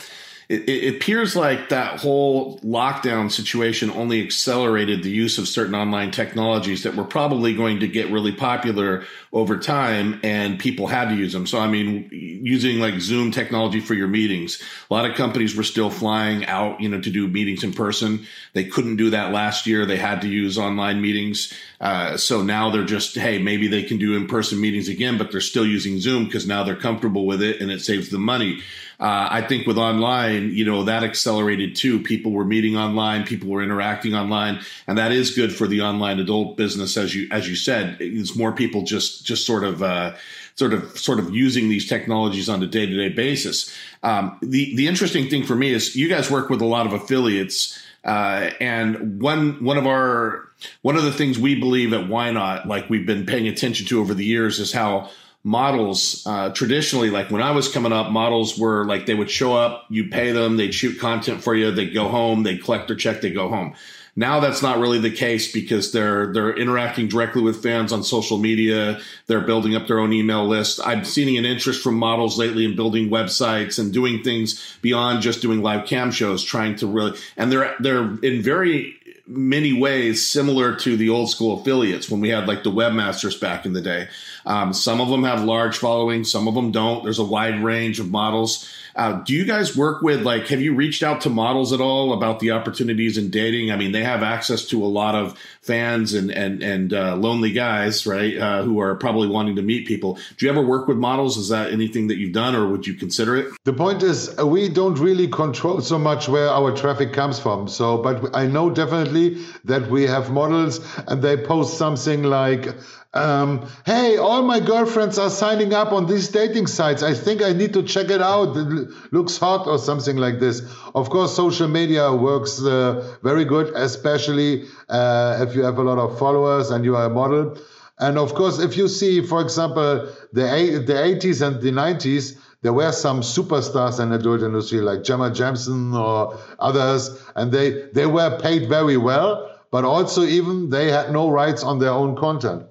[0.47, 6.11] it, it, appears like that whole lockdown situation only accelerated the use of certain online
[6.11, 9.03] technologies that were probably going to get really popular
[9.33, 11.47] over time and people had to use them.
[11.47, 15.63] So, I mean, using like Zoom technology for your meetings, a lot of companies were
[15.63, 18.25] still flying out, you know, to do meetings in person.
[18.53, 19.85] They couldn't do that last year.
[19.85, 21.51] They had to use online meetings.
[21.81, 25.31] Uh, so now they're just, hey, maybe they can do in person meetings again, but
[25.31, 28.61] they're still using Zoom because now they're comfortable with it and it saves them money.
[28.99, 31.99] Uh, I think with online, you know, that accelerated too.
[31.99, 36.19] People were meeting online, people were interacting online, and that is good for the online
[36.19, 37.97] adult business, as you as you said.
[37.99, 39.83] It's more people just just sort of.
[39.83, 40.15] Uh,
[40.57, 43.75] sort of sort of using these technologies on a day to day basis.
[44.03, 46.93] Um, the the interesting thing for me is you guys work with a lot of
[46.93, 50.47] affiliates, uh, and one one of our
[50.81, 54.13] one of the things we believe at YNOT, like we've been paying attention to over
[54.13, 55.09] the years, is how
[55.45, 59.55] models uh, traditionally like when i was coming up models were like they would show
[59.55, 62.97] up you pay them they'd shoot content for you they'd go home they'd collect their
[62.97, 63.75] check they go home.
[64.17, 68.37] Now that's not really the case because they're they're interacting directly with fans on social
[68.37, 68.99] media.
[69.27, 70.79] They're building up their own email list.
[70.85, 75.41] I'm seeing an interest from models lately in building websites and doing things beyond just
[75.41, 78.95] doing live cam shows trying to really and they're they're in very
[79.27, 83.65] many ways similar to the old school affiliates when we had like the webmasters back
[83.65, 84.07] in the day.
[84.45, 87.03] Um, some of them have large followings, some of them don't.
[87.03, 88.71] There's a wide range of models.
[88.95, 90.47] Uh, do you guys work with like?
[90.47, 93.69] Have you reached out to models at all about the opportunities in dating?
[93.69, 97.51] I mean, they have access to a lot of fans and and and uh, lonely
[97.51, 98.37] guys, right?
[98.37, 100.17] Uh, who are probably wanting to meet people.
[100.37, 101.35] Do you ever work with models?
[101.37, 103.47] Is that anything that you've done, or would you consider it?
[103.65, 107.67] The point is, uh, we don't really control so much where our traffic comes from.
[107.67, 112.73] So, but I know definitely that we have models, and they post something like
[113.15, 117.01] um, hey, all my girlfriends are signing up on these dating sites.
[117.01, 118.57] I think I need to check it out.
[118.57, 120.61] It looks hot or something like this.
[120.93, 125.97] Of course, social media works uh, very good, especially uh, if you have a lot
[125.97, 127.57] of followers and you are a model.
[127.99, 132.73] And of course, if you see, for example, the the 80s and the 90s, there
[132.73, 138.07] were some superstars in the adult industry like Jenna Jameson or others, and they they
[138.07, 142.63] were paid very well, but also even they had no rights on their own content.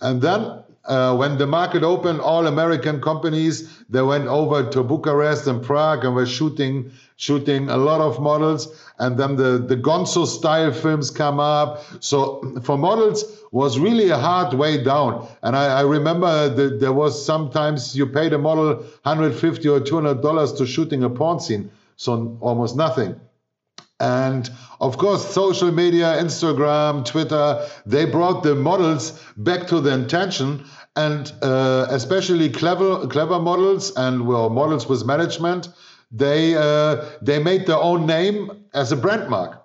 [0.00, 5.46] And then uh, when the market opened, all American companies they went over to Bucharest
[5.46, 8.68] and Prague and were shooting shooting a lot of models.
[8.98, 11.82] And then the the Gonzo style films come up.
[12.00, 15.28] So for models was really a hard way down.
[15.42, 20.22] And I, I remember that there was sometimes you paid a model 150 or 200
[20.22, 23.20] dollars to shooting a porn scene, so almost nothing.
[24.00, 30.64] And of course, social media, Instagram, Twitter, they brought the models back to the intention.
[30.96, 35.68] And uh, especially clever, clever models and well, models with management,
[36.10, 39.62] they uh, they made their own name as a brand mark.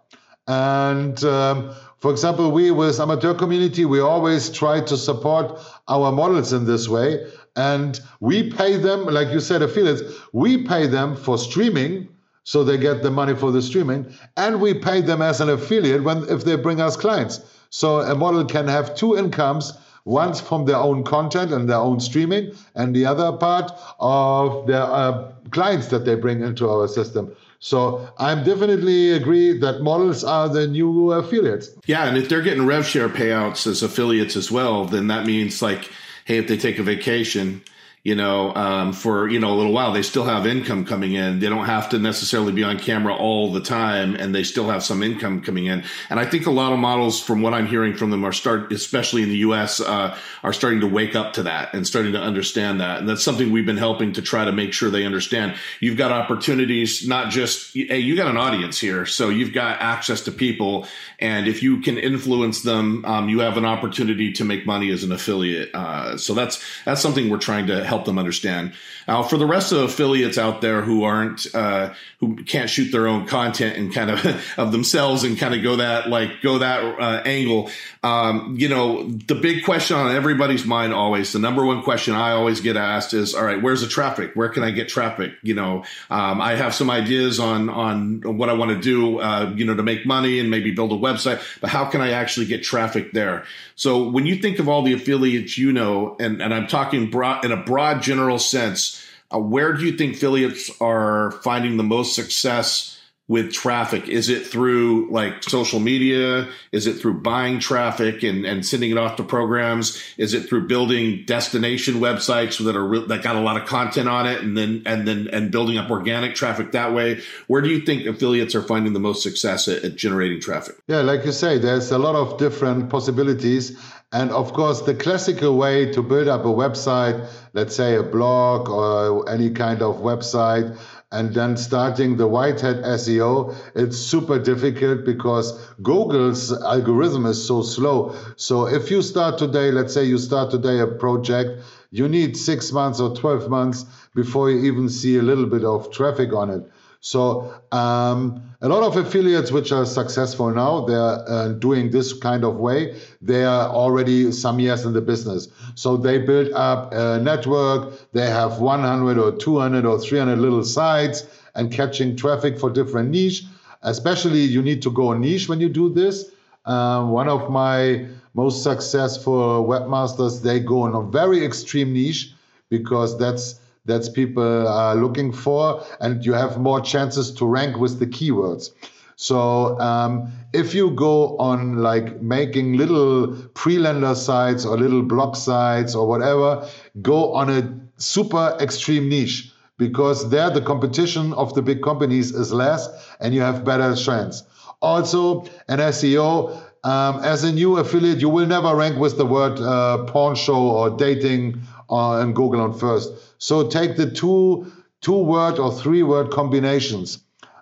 [0.48, 6.54] And um, for example, we with amateur community, we always try to support our models
[6.54, 7.26] in this way.
[7.56, 12.10] And we pay them, like you said, affiliates, we pay them for streaming
[12.46, 14.06] so they get the money for the streaming
[14.38, 18.16] and we pay them as an affiliate when if they bring us clients so a
[18.16, 19.74] model can have two incomes
[20.06, 24.84] once from their own content and their own streaming and the other part of their
[24.84, 30.48] uh, clients that they bring into our system so I'm definitely agree that models are
[30.48, 31.72] the new affiliates.
[31.88, 35.64] Yeah, and if they're getting rev share payouts as affiliates as well, then that means
[35.64, 35.90] like,
[36.26, 37.64] hey, if they take a vacation,
[38.06, 39.92] you know, um, for, you know, a little while.
[39.92, 41.40] They still have income coming in.
[41.40, 44.84] They don't have to necessarily be on camera all the time and they still have
[44.84, 45.84] some income coming in.
[46.12, 48.72] And I think a lot of models, from what I'm hearing from them, are start,
[48.72, 52.22] especially in the US, uh, are starting to wake up to that and starting to
[52.22, 53.00] understand that.
[53.00, 55.56] And that's something we've been helping to try to make sure they understand.
[55.80, 59.08] You've got opportunities, not just, hey, you got an audience here.
[59.08, 60.86] So you've got access to people.
[61.18, 65.04] And if you can influence them, um, you have an opportunity to make money as
[65.04, 65.74] an affiliate.
[65.74, 68.74] Uh, so that's, that's something we're trying to help help them understand.
[69.08, 73.08] Now, for the rest of affiliates out there who aren't, uh, who can't shoot their
[73.08, 74.26] own content and kind of
[74.58, 77.70] of themselves and kind of go that like go that uh, angle,
[78.04, 82.32] um, you know, the big question on everybody's mind always, the number one question I
[82.32, 84.32] always get asked is, all right, where's the traffic?
[84.34, 85.34] Where can I get traffic?
[85.42, 89.54] You know, um, I have some ideas on on what I want to do, uh,
[89.56, 92.48] you know, to make money and maybe build a website, but how can I actually
[92.48, 93.46] get traffic there?
[93.76, 97.44] So when you think of all the affiliates you know, and, and I'm talking broad,
[97.44, 102.16] in a broad general sense, uh, where do you think affiliates are finding the most
[102.16, 102.95] success
[103.28, 104.08] with traffic?
[104.08, 106.48] Is it through like social media?
[106.72, 110.02] Is it through buying traffic and, and sending it off to programs?
[110.18, 114.08] Is it through building destination websites that are re- that got a lot of content
[114.08, 117.22] on it and then and then and building up organic traffic that way?
[117.48, 120.76] Where do you think affiliates are finding the most success at, at generating traffic?
[120.88, 123.76] Yeah, like you say, there's a lot of different possibilities.
[124.12, 128.70] And of course, the classical way to build up a website, let's say a blog
[128.70, 130.78] or any kind of website,
[131.16, 137.62] and then starting the white hat SEO, it's super difficult because Google's algorithm is so
[137.62, 138.14] slow.
[138.36, 142.74] So if you start today, let's say you start today a project, you need six
[142.74, 146.70] months or 12 months before you even see a little bit of traffic on it.
[147.00, 152.44] So um, a lot of affiliates which are successful now, they're uh, doing this kind
[152.44, 153.00] of way.
[153.22, 155.50] They are already some years in the business.
[155.76, 158.12] So they build up a network.
[158.14, 163.44] They have 100 or 200 or 300 little sites and catching traffic for different niche.
[163.84, 166.32] Especially you need to go niche when you do this.
[166.66, 172.34] Um, one of my most successful webmasters, they go in a very extreme niche
[172.72, 178.00] because that's that's people are looking for, and you have more chances to rank with
[178.00, 178.72] the keywords.
[179.16, 185.96] So um, if you go on like making little pre-lender sites or little blog sites
[185.96, 186.68] or whatever,
[187.02, 192.52] go on a super extreme niche because there the competition of the big companies is
[192.52, 194.44] less and you have better chance.
[194.82, 199.60] Also, an SEO, um, as a new affiliate, you will never rank with the word
[199.60, 203.12] uh, porn show or dating uh, in Google on first.
[203.38, 204.72] So take the two
[205.02, 207.20] two word or three word combinations.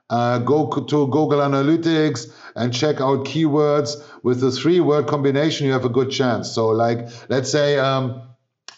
[0.10, 5.66] Uh, go to Google Analytics and check out keywords with the three word combination.
[5.66, 6.52] You have a good chance.
[6.52, 7.78] So like let's say.
[7.78, 8.22] Um,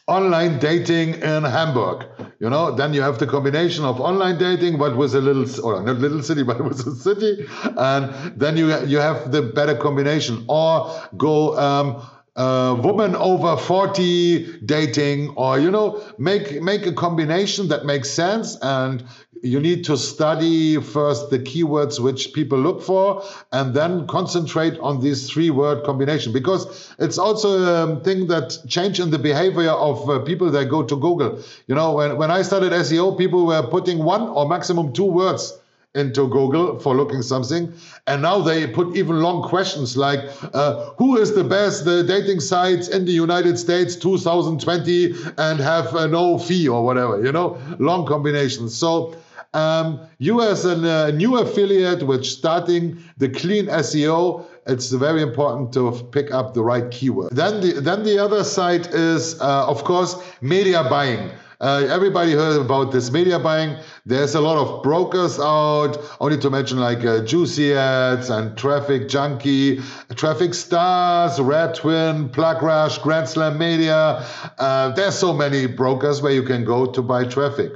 [0.08, 2.06] online dating in Hamburg.
[2.40, 5.82] You know, then you have the combination of online dating, but with a little, or
[5.82, 10.46] not little city, but with a city, and then you you have the better combination.
[10.48, 12.02] Or go um,
[12.36, 18.58] uh, woman over 40 dating or you know make make a combination that makes sense
[18.62, 19.06] and
[19.42, 25.02] you need to study first the keywords which people look for and then concentrate on
[25.02, 26.34] these three word combination.
[26.34, 30.84] Because it's also a thing that change in the behavior of uh, people that go
[30.84, 31.42] to google.
[31.68, 35.54] You know when, when i started seo people were putting one or maximum two words
[35.96, 37.74] into Google for looking something,
[38.06, 40.20] and now they put even long questions like,
[40.54, 45.96] uh, "Who is the best the dating sites in the United States 2020 and have
[45.96, 48.76] uh, no fee or whatever?" You know, long combinations.
[48.76, 49.16] So.
[49.54, 55.72] Um, you as a uh, new affiliate which starting the clean SEO, it's very important
[55.74, 57.34] to pick up the right keyword.
[57.34, 61.32] Then the then the other side is uh, of course media buying.
[61.62, 63.78] Uh, everybody heard about this media buying.
[64.06, 70.16] There's a lot of brokers out, only to mention like uh, Juicy Ads and TrafficJunky,
[70.16, 74.26] Traffic Stars, Red Twin, Plug Rush, Grand Slam Media.
[74.58, 77.72] Uh, there's so many brokers where you can go to buy traffic.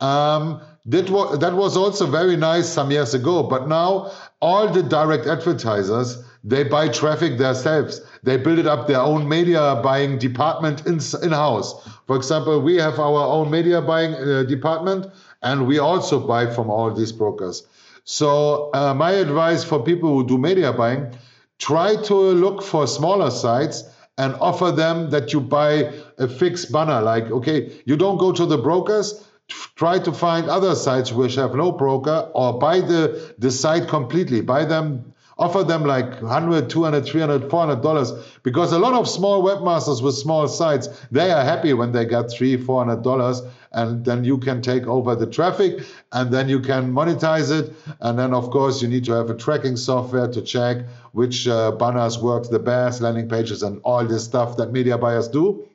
[0.00, 4.82] Um, that, was, that was also very nice some years ago, but now all the
[4.82, 8.02] direct advertisers they buy traffic themselves.
[8.22, 11.88] They build it up their own media buying department in, in-house.
[12.06, 15.06] For example, we have our own media buying uh, department,
[15.42, 17.66] and we also buy from all these brokers.
[18.04, 21.16] So uh, my advice for people who do media buying,
[21.58, 23.84] try to look for smaller sites
[24.18, 27.00] and offer them that you buy a fixed banner.
[27.00, 31.54] Like, okay, you don't go to the brokers, try to find other sites which have
[31.54, 34.40] no broker or buy the, the site completely.
[34.40, 38.12] Buy them offer them like 100 200 300 400 dollars.
[38.42, 42.30] Because a lot of small webmasters with small sites they are happy when they get
[42.30, 43.42] three 400 dollars
[43.72, 47.74] and then you can take over the traffic and then you can monetize it.
[48.00, 50.78] And then of course you need to have a tracking software to check
[51.12, 55.28] which uh, banners work the best landing pages and all this stuff that media buyers
[55.28, 55.68] do.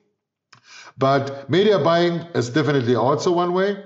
[0.98, 3.84] But media buying is definitely also one way.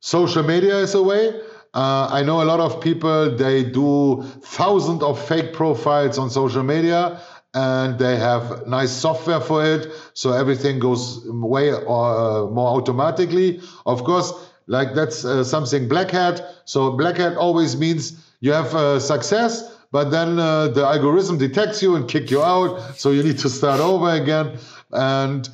[0.00, 1.40] Social media is a way
[1.76, 6.62] uh, I know a lot of people, they do thousands of fake profiles on social
[6.62, 7.20] media
[7.52, 13.60] and they have nice software for it, so everything goes way uh, more automatically.
[13.84, 14.32] Of course,
[14.66, 16.40] like that's uh, something black hat.
[16.64, 21.82] So black hat always means you have uh, success, but then uh, the algorithm detects
[21.82, 22.96] you and kick you out.
[22.96, 24.58] So you need to start over again.
[24.92, 25.46] And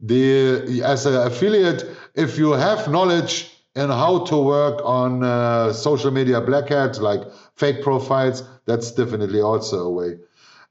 [0.00, 1.84] the as an affiliate,
[2.14, 7.22] if you have knowledge in how to work on uh, social media black hats like
[7.56, 10.18] fake profiles, that's definitely also a way.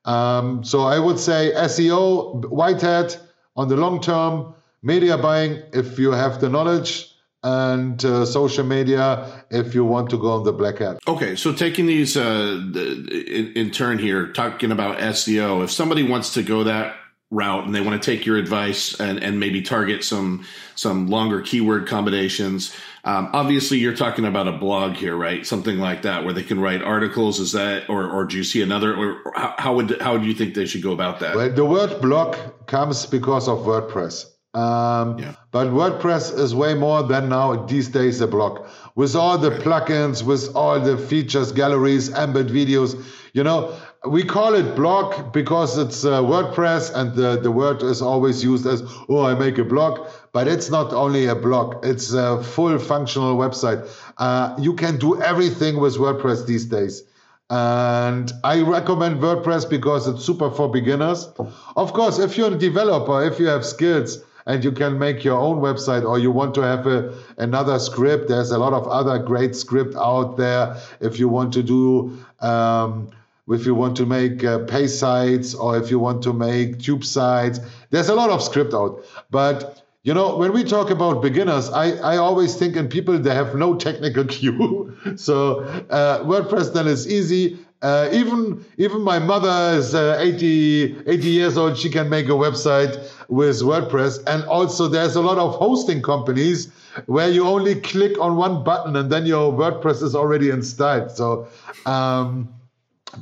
[0.06, 3.20] Um, so I would say SEO, white hat
[3.56, 7.10] on the long term, media buying if you have the knowledge,
[7.44, 10.98] and uh, social media if you want to go on the black hat.
[11.08, 16.34] Okay, so taking these uh, in, in turn here, talking about SEO, if somebody wants
[16.36, 16.96] to go that
[17.34, 20.46] route and they want to take your advice and, and maybe target some
[20.76, 22.76] some longer keyword combinations.
[23.06, 25.46] Um, obviously, you're talking about a blog here, right?
[25.46, 27.40] Something like that, where they can write articles.
[27.40, 28.96] Is that, or or do you see another?
[28.96, 31.36] Or how, how would how do you think they should go about that?
[31.36, 34.26] Well, the word blog comes because of WordPress.
[34.54, 35.34] Um, yeah.
[35.52, 39.62] But WordPress is way more than now these days a blog with all the right.
[39.62, 43.04] plugins, with all the features, galleries, embed videos.
[43.34, 43.76] You know,
[44.06, 48.66] we call it blog because it's uh, WordPress and the, the word is always used
[48.66, 50.08] as, oh, I make a blog.
[50.34, 53.88] But it's not only a blog, it's a full functional website.
[54.18, 57.04] Uh, you can do everything with WordPress these days.
[57.50, 61.30] And I recommend WordPress because it's super for beginners.
[61.76, 65.40] Of course, if you're a developer, if you have skills, and you can make your
[65.40, 69.18] own website or you want to have a, another script there's a lot of other
[69.18, 73.10] great script out there if you want to do um,
[73.50, 77.04] if you want to make uh, pay sites or if you want to make tube
[77.04, 77.60] sites.
[77.90, 79.04] There's a lot of script out.
[79.30, 83.34] But you know, when we talk about beginners, I, I always think in people they
[83.34, 84.98] have no technical cue.
[85.16, 87.58] so uh, WordPress then is easy.
[87.82, 91.78] Uh, even even my mother is uh, 80, 80 years old.
[91.78, 94.24] She can make a website with WordPress.
[94.26, 96.72] And also there's a lot of hosting companies
[97.08, 101.12] where you only click on one button and then your WordPress is already installed.
[101.12, 101.48] So
[101.86, 102.54] um,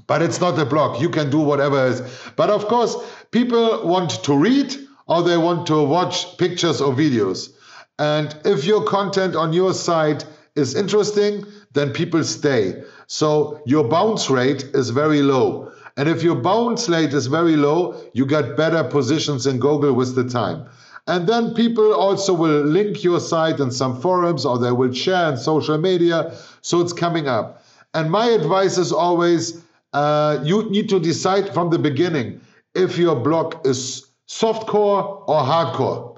[0.08, 1.02] but it's not a blog.
[1.02, 2.02] You can do whatever is.
[2.36, 2.96] But of course,
[3.32, 4.76] people want to read
[5.08, 7.54] or they want to watch pictures or videos.
[8.00, 10.26] And if your content on your site
[10.56, 12.84] is interesting, then people stay.
[13.08, 15.72] So your bounce rate is very low.
[15.98, 20.16] And if your bounce rate is very low, you get better positions in Google with
[20.16, 20.68] the time.
[21.08, 25.30] And then people also will link your site in some forums or they will share
[25.30, 26.34] in social media.
[26.62, 27.64] So it's coming up.
[27.94, 29.62] And my advice is always
[29.94, 32.42] uh, you need to decide from the beginning
[32.76, 36.18] if your blog is softcore or hardcore.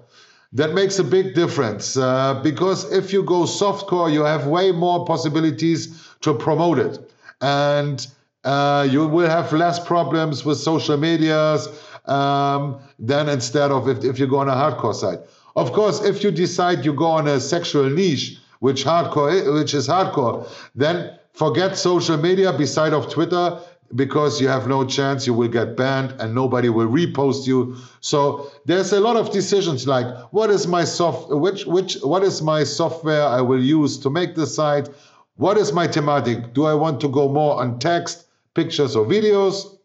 [0.53, 5.03] That makes a big difference uh, because if you go softcore, you have way more
[5.03, 7.11] possibilities to promote it.
[7.41, 8.05] And
[8.43, 11.67] uh, you will have less problems with social medias
[12.05, 15.19] um, than instead of if, if you go on a hardcore side.
[15.55, 19.87] Of course, if you decide you go on a sexual niche, which hardcore, which is
[19.87, 23.59] hardcore, then forget social media beside of Twitter
[23.95, 27.75] because you have no chance you will get banned and nobody will repost you.
[28.01, 32.41] So there's a lot of decisions like what is my soft which which what is
[32.41, 34.89] my software i will use to make the site?
[35.35, 36.53] What is my thematic?
[36.53, 39.77] Do i want to go more on text pictures or videos?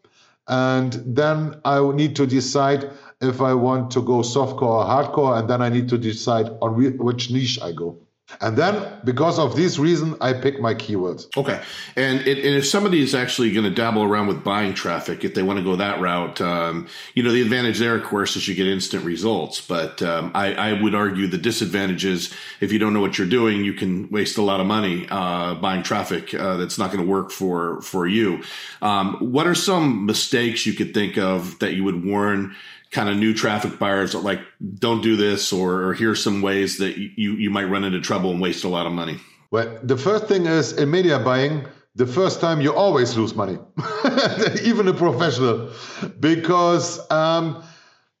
[0.47, 2.89] And then i need to decide
[3.21, 6.97] if i want to go softcore or hardcore and then i need to decide on
[6.97, 7.97] which niche i go
[8.41, 11.35] and then, because of this reason, I pick my keywords.
[11.35, 11.61] Okay.
[11.95, 15.41] And, and if somebody is actually going to dabble around with buying traffic, if they
[15.41, 18.55] want to go that route, um, you know, the advantage there, of course, is you
[18.55, 19.61] get instant results.
[19.61, 23.27] But um, I, I, would argue the disadvantage is if you don't know what you're
[23.27, 27.03] doing, you can waste a lot of money uh, buying traffic uh, that's not going
[27.03, 28.43] to work for, for you.
[28.81, 32.55] Um, what are some mistakes you could think of that you would warn
[32.91, 34.39] kind of new traffic buyers that like
[34.75, 38.31] don't do this or, or here's some ways that you you might run into trouble
[38.31, 39.17] and waste a lot of money.
[39.51, 41.65] Well the first thing is in media buying
[41.95, 43.57] the first time you always lose money.
[44.63, 45.71] Even a professional.
[46.19, 47.63] Because um,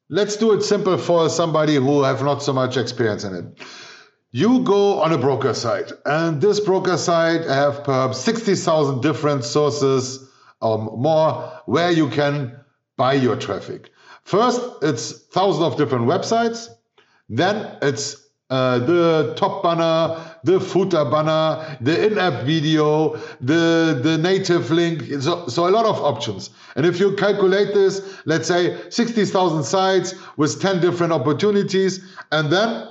[0.09, 3.45] let's do it simple for somebody who have not so much experience in it.
[4.31, 10.29] You go on a broker site and this broker site have perhaps 60,000 different sources
[10.61, 12.59] or more where you can
[12.97, 13.91] buy your traffic
[14.23, 16.69] First, it's thousands of different websites.
[17.29, 24.71] Then it's uh, the top banner, the footer banner, the in-app video, the the native
[24.71, 25.03] link.
[25.21, 26.49] So, so a lot of options.
[26.75, 32.87] And if you calculate this, let's say 60,000 sites with 10 different opportunities, and then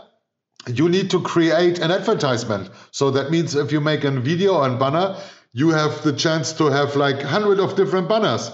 [0.67, 2.71] you need to create an advertisement.
[2.93, 5.17] So that means if you make a video and banner,
[5.53, 8.51] you have the chance to have like hundred of different banners.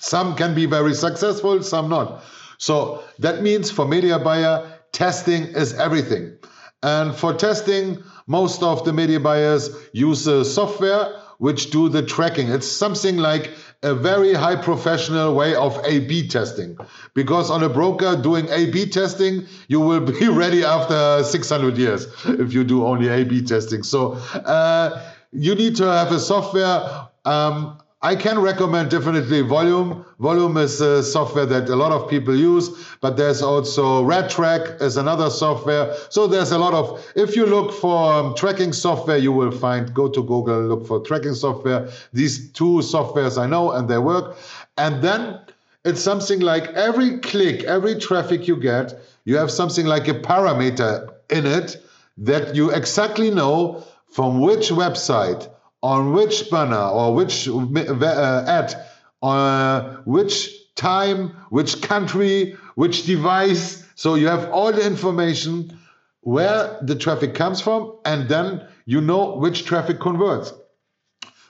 [0.00, 2.22] Some can be very successful, some not.
[2.58, 6.36] So that means for media buyer, testing is everything.
[6.82, 12.48] And for testing, most of the media buyers use a software which do the tracking.
[12.48, 13.50] It's something like
[13.82, 16.78] a very high professional way of A-B testing.
[17.14, 22.52] Because on a broker doing A-B testing, you will be ready after 600 years if
[22.52, 23.82] you do only A-B testing.
[23.82, 27.08] So uh, you need to have a software.
[27.24, 30.04] Um, I can recommend definitely Voluum.
[30.20, 32.68] Voluum is a software that a lot of people use,
[33.00, 35.94] but there's also RedTrack is another software.
[36.10, 39.94] So there's a lot of, if you look for um, tracking software, you will find,
[39.94, 41.88] go to Google, look for tracking software.
[42.12, 44.36] These two softwares I know and they work.
[44.76, 45.40] And then
[45.86, 48.92] it's something like every click, every traffic you get,
[49.24, 51.82] you have something like a parameter in it
[52.18, 55.50] that you exactly know from which website
[55.86, 58.74] on which banner or which uh, ad,
[59.22, 60.34] uh, which
[60.74, 63.86] time, which country, which device.
[63.94, 65.78] So you have all the information
[66.22, 70.52] where the traffic comes from, and then you know which traffic converts.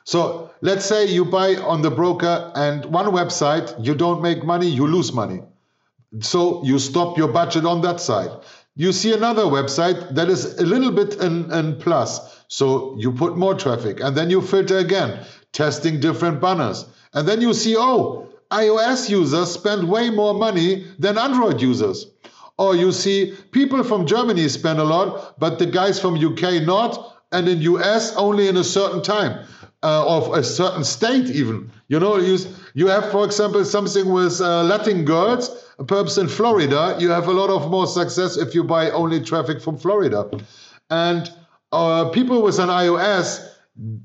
[0.05, 4.69] So let's say you buy on the broker and one website, you don't make money,
[4.69, 5.41] you lose money.
[6.21, 8.31] So you stop your budget on that side.
[8.79, 12.45] You see another website that is a little bit in, in plus.
[12.49, 16.85] So you put more traffic and then you filter again, testing different banners.
[17.15, 22.07] And then you see, oh, iOS users spend way more money than Android users.
[22.59, 27.17] Or you see people from Germany spend a lot, but the guys from UK not,
[27.33, 29.47] and in US only in a certain time.
[29.83, 31.71] Uh, of a certain state, even.
[31.89, 32.39] You know, you,
[32.75, 35.51] you have, for example, something with uh, Latin girls.
[35.87, 39.61] Perhaps in Florida, you have a lot of more success if you buy only traffic
[39.61, 40.29] from Florida.
[40.89, 41.31] And
[41.73, 43.47] uh, people with an iOS,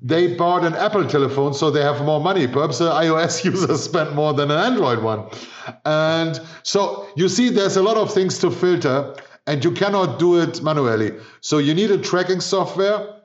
[0.02, 2.48] they bought an Apple telephone, so they have more money.
[2.48, 5.30] Perhaps the iOS users spent more than an Android one.
[5.86, 9.16] And so you see, there's a lot of things to filter,
[9.48, 11.14] and you cannot do it manually.
[11.40, 13.21] So you need a tracking software.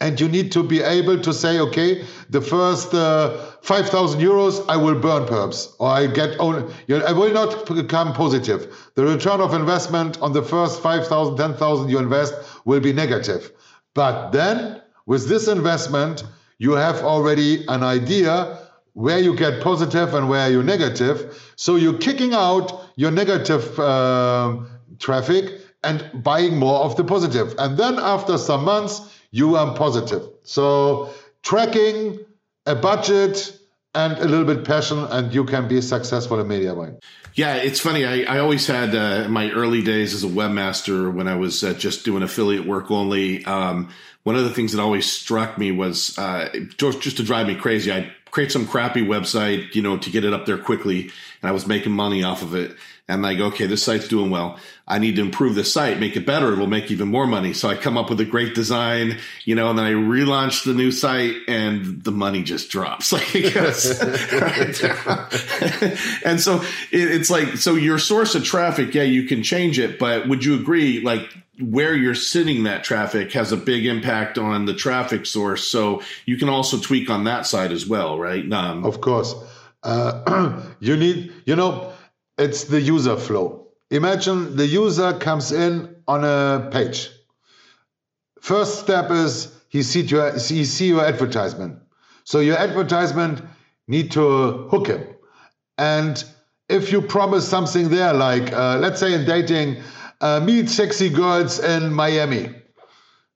[0.00, 4.76] And you need to be able to say, okay, the first uh, 5,000 euros I
[4.76, 8.90] will burn perhaps, or I get only, I will not become positive.
[8.94, 12.34] The return of investment on the first 5,000, 10,000 you invest
[12.64, 13.52] will be negative.
[13.94, 16.24] But then with this investment,
[16.58, 18.58] you have already an idea
[18.94, 21.52] where you get positive and where you negative.
[21.56, 24.58] So you're kicking out your negative uh,
[24.98, 27.54] traffic and buying more of the positive.
[27.58, 29.00] And then after some months,
[29.30, 30.22] you are positive.
[30.42, 31.10] So
[31.42, 32.18] tracking,
[32.66, 33.56] a budget,
[33.94, 36.98] and a little bit passion, and you can be successful in media buying.
[37.34, 38.04] Yeah, it's funny.
[38.04, 41.74] I, I always had uh, my early days as a webmaster when I was uh,
[41.74, 43.44] just doing affiliate work only.
[43.44, 43.88] Um,
[44.22, 47.90] one of the things that always struck me was uh, just, to drive me crazy.
[47.90, 51.10] I'd create some crappy website, you know, to get it up there quickly,
[51.42, 52.76] and I was making money off of it.
[53.08, 54.58] And I okay, this site's doing well.
[54.86, 56.52] I need to improve this site, make it better.
[56.52, 57.52] It'll make even more money.
[57.52, 60.74] So I come up with a great design, you know, and then I relaunch the
[60.74, 63.12] new site and the money just drops.
[63.20, 64.00] Like, it goes.
[66.24, 66.62] and so
[66.92, 70.54] it's like, so your source of traffic, yeah, you can change it, but would you
[70.54, 71.28] agree, like,
[71.60, 75.64] where you're sitting that traffic has a big impact on the traffic source.
[75.64, 78.50] So you can also tweak on that side as well, right?
[78.52, 79.34] Um, of course.
[79.82, 81.92] Uh, you need, you know,
[82.38, 83.68] it's the user flow.
[83.90, 87.10] Imagine the user comes in on a page.
[88.40, 91.78] First step is he see your he see your advertisement.
[92.24, 93.42] So your advertisement
[93.88, 95.04] need to hook him.
[95.76, 96.22] And
[96.68, 99.82] if you promise something there, like uh, let's say in dating,
[100.20, 102.54] uh, meet sexy girls in Miami.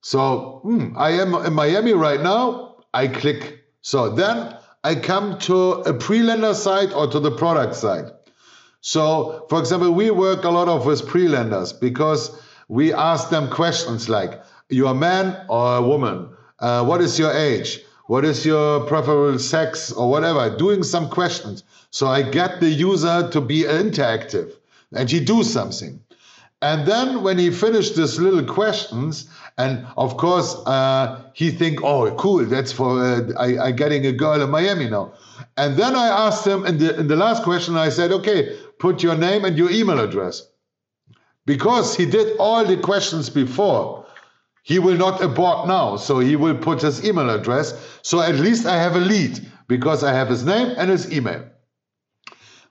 [0.01, 2.77] So hmm, I am in Miami right now.
[2.93, 3.65] I click.
[3.81, 8.05] So then I come to a pre-lender site or to the product site.
[8.81, 12.29] So, for example, we work a lot of with pre-lenders because
[12.67, 16.29] we ask them questions like, "You're a man or a woman?
[16.59, 17.81] Uh, what is your age?
[18.05, 23.27] What is your preferable sex or whatever?" Doing some questions, so I get the user
[23.29, 24.51] to be interactive
[24.93, 25.99] and he do something.
[26.61, 29.25] And then when he finished these little questions,
[29.57, 34.11] and of course uh, he think, "Oh, cool, that's for uh, I, I getting a
[34.11, 35.13] girl in Miami now."
[35.57, 39.03] And then I asked him in the in the last question, I said, "Okay, put
[39.03, 40.47] your name and your email address.
[41.45, 44.05] Because he did all the questions before,
[44.63, 45.97] he will not abort now.
[45.97, 47.73] So he will put his email address.
[48.01, 51.45] So at least I have a lead because I have his name and his email.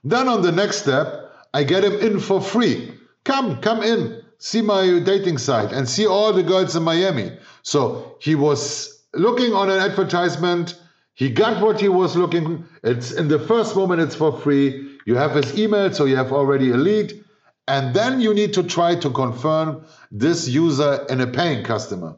[0.03, 2.93] Then on the next step, I get him in for free.
[3.23, 7.31] Come, come in, see my dating site and see all the girls in Miami.
[7.63, 10.75] So he was looking on an advertisement
[11.15, 12.65] He got what he was looking.
[12.83, 14.97] It's in the first moment, it's for free.
[15.05, 17.23] You have his email, so you have already a lead.
[17.67, 22.15] And then you need to try to confirm this user in a paying customer.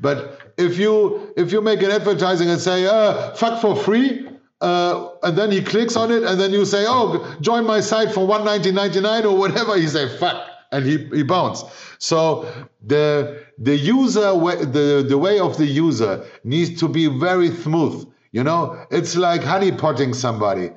[0.00, 4.28] But if you if you make an advertising and say, uh, fuck for free,
[4.60, 8.12] uh, and then he clicks on it, and then you say, oh, join my site
[8.12, 11.64] for 119.99 or whatever, he say, fuck, and he, he bounce.
[11.98, 12.48] So
[12.84, 14.32] the the user
[14.78, 18.08] the the way of the user needs to be very smooth.
[18.32, 20.70] You know, it's like honeypotting somebody.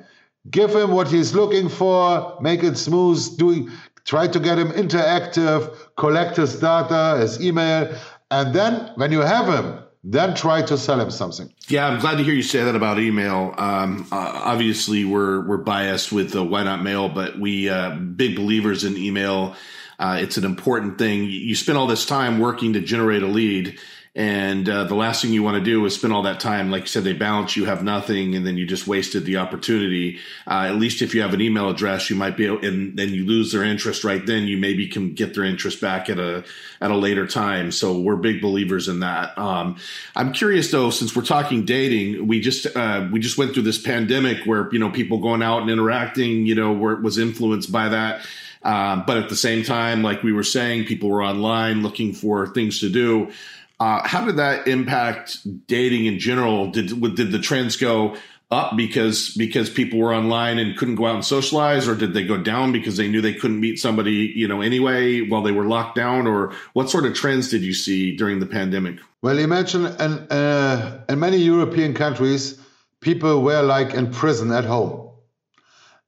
[0.50, 3.70] Give him what he's looking for, make it smooth, doing
[4.04, 7.92] try to get him interactive, collect his data, his email,
[8.30, 11.52] and then when you have him, then try to sell him something.
[11.68, 13.54] Yeah, I'm glad to hear you say that about email.
[13.58, 18.96] Um, uh, obviously, we're we're biased with YNOT Mail, but we uh, big believers in
[18.96, 19.56] email.
[19.98, 21.24] Uh, it's an important thing.
[21.24, 23.78] You spend all this time working to generate a lead
[24.16, 26.84] and uh, the last thing you want to do is spend all that time, like
[26.84, 30.18] you said, they balance you have nothing, and then you just wasted the opportunity.
[30.46, 33.10] Uh, at least if you have an email address, you might be, able, and then
[33.10, 34.44] you lose their interest right then.
[34.44, 36.46] You maybe can get their interest back at a
[36.80, 37.70] at a later time.
[37.70, 39.36] So we're big believers in that.
[39.36, 39.76] Um,
[40.14, 43.78] I'm curious though, since we're talking dating, we just uh, we just went through this
[43.78, 47.90] pandemic where you know people going out and interacting, you know, where was influenced by
[47.90, 48.24] that.
[48.62, 52.46] Uh, but at the same time, like we were saying, people were online looking for
[52.48, 53.30] things to do.
[53.78, 56.70] Uh, how did that impact dating in general?
[56.70, 58.16] Did did the trends go
[58.50, 62.24] up because because people were online and couldn't go out and socialize, or did they
[62.24, 65.66] go down because they knew they couldn't meet somebody you know anyway while they were
[65.66, 66.26] locked down?
[66.26, 68.98] Or what sort of trends did you see during the pandemic?
[69.22, 72.58] Well, imagine in, uh, in many European countries,
[73.00, 75.10] people were like in prison at home,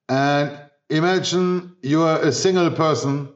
[0.09, 0.59] and
[0.91, 3.29] imagine you are a single person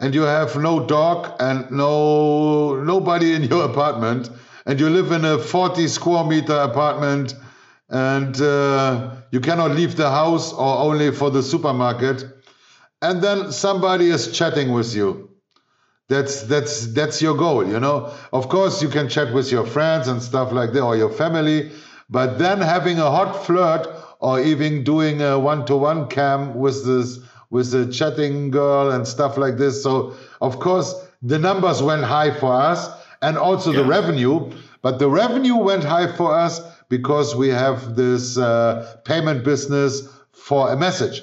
[0.00, 4.30] and you have no dog and no nobody in your apartment
[4.66, 7.34] and you live in a 40 square meter apartment
[7.88, 12.24] and uh, you cannot leave the house or only for the supermarket.
[13.00, 15.30] And then somebody is chatting with you.
[16.08, 18.14] That's that's that's your goal you know?
[18.32, 21.70] Of course you can chat with your friends and stuff like that or your family
[22.10, 23.86] but then having a hot flirt
[24.20, 29.56] or even doing a one-to-one cam with this with the chatting girl and stuff like
[29.56, 29.82] this.
[29.82, 32.88] So of course the numbers went high for us
[33.22, 33.82] and also yeah.
[33.82, 34.52] the revenue.
[34.82, 40.72] But the revenue went high for us because we have this uh, payment business for
[40.72, 41.22] a message.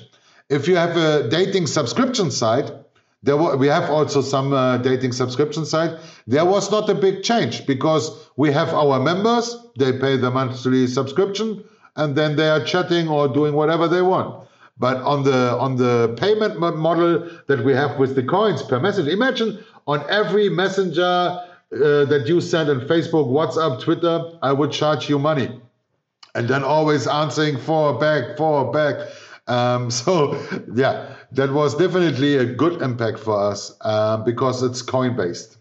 [0.50, 2.72] If you have a dating subscription site,
[3.24, 5.98] there we have also some uh, dating subscription site.
[6.28, 9.58] There was not a big change because we have our members.
[9.80, 11.64] They pay the monthly subscription,
[11.96, 14.48] and then they are chatting or doing whatever they want.
[14.78, 19.08] But on the on the payment model that we have with the coins per message,
[19.08, 25.10] imagine on every messenger uh, that you send on Facebook, WhatsApp, Twitter, I would charge
[25.10, 25.50] you money,
[26.34, 29.10] and then always answering for back, for back.
[29.48, 30.38] Um, so
[30.74, 35.55] yeah, that was definitely a good impact for us uh, because it's coin based.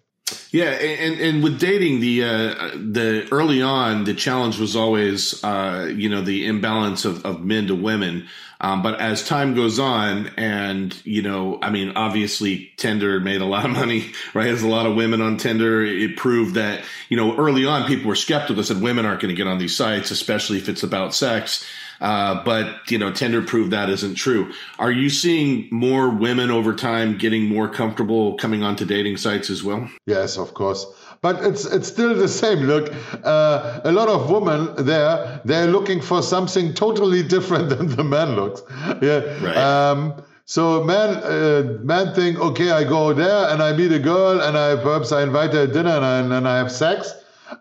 [0.50, 5.92] Yeah, and, and with dating, the uh, the early on, the challenge was always, uh,
[5.94, 8.26] you know, the imbalance of, of men to women.
[8.60, 13.44] Um, but as time goes on, and you know, I mean, obviously, Tinder made a
[13.44, 14.44] lot of money, right?
[14.44, 15.84] There's a lot of women on Tinder.
[15.84, 18.62] It proved that, you know, early on, people were skeptical.
[18.62, 21.66] Said women aren't going to get on these sites, especially if it's about sex.
[22.04, 24.52] Uh, but you know, Tinder proved that isn't true.
[24.78, 29.64] Are you seeing more women over time getting more comfortable coming onto dating sites as
[29.64, 29.88] well?
[30.04, 30.84] Yes, of course.
[31.22, 32.58] But it's it's still the same.
[32.58, 32.92] Look,
[33.24, 38.36] uh, a lot of women there they're looking for something totally different than the man
[38.36, 38.60] looks.
[39.00, 39.20] Yeah.
[39.42, 39.56] Right.
[39.56, 44.42] Um, so man, uh, man think, okay, I go there and I meet a girl
[44.42, 47.14] and I perhaps I invite her to dinner and I, and I have sex,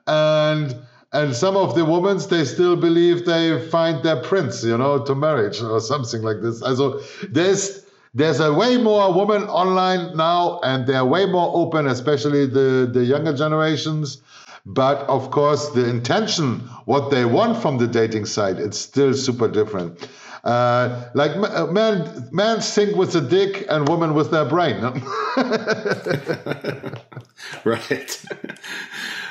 [0.05, 0.75] and
[1.13, 5.15] and some of the women they still believe they find their prince, you know, to
[5.15, 6.61] marriage or something like this.
[6.61, 6.99] Also,
[7.29, 7.85] there's
[8.15, 13.05] there's a way more women online now, and they're way more open, especially the the
[13.05, 14.21] younger generations.
[14.65, 19.47] But of course, the intention, what they want from the dating site, it's still super
[19.47, 20.07] different.
[20.43, 24.81] Uh, like uh, men, men think with the dick, and women with their brain.
[27.65, 28.25] right.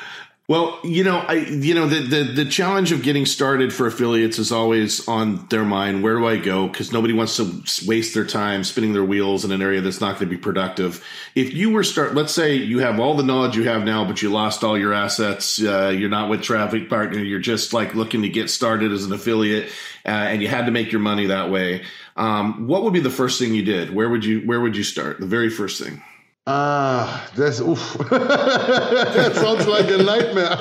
[0.49, 4.40] Well, you know, I you know the, the the challenge of getting started for affiliates
[4.40, 6.03] is always on their mind.
[6.03, 6.66] Where do I go?
[6.66, 10.18] Because nobody wants to waste their time spinning their wheels in an area that's not
[10.18, 11.03] going to be productive.
[11.36, 14.20] If you were start, let's say you have all the knowledge you have now, but
[14.20, 15.62] you lost all your assets.
[15.62, 17.20] Uh, you're not with Traffic Partner.
[17.20, 19.68] You're just like looking to get started as an affiliate,
[20.05, 21.84] uh, and you had to make your money that way.
[22.16, 23.95] Um, what would be the first thing you did?
[23.95, 25.20] Where would you Where would you start?
[25.20, 26.03] The very first thing.
[26.45, 27.97] Ah, that's oof.
[28.11, 30.59] that sounds like a nightmare.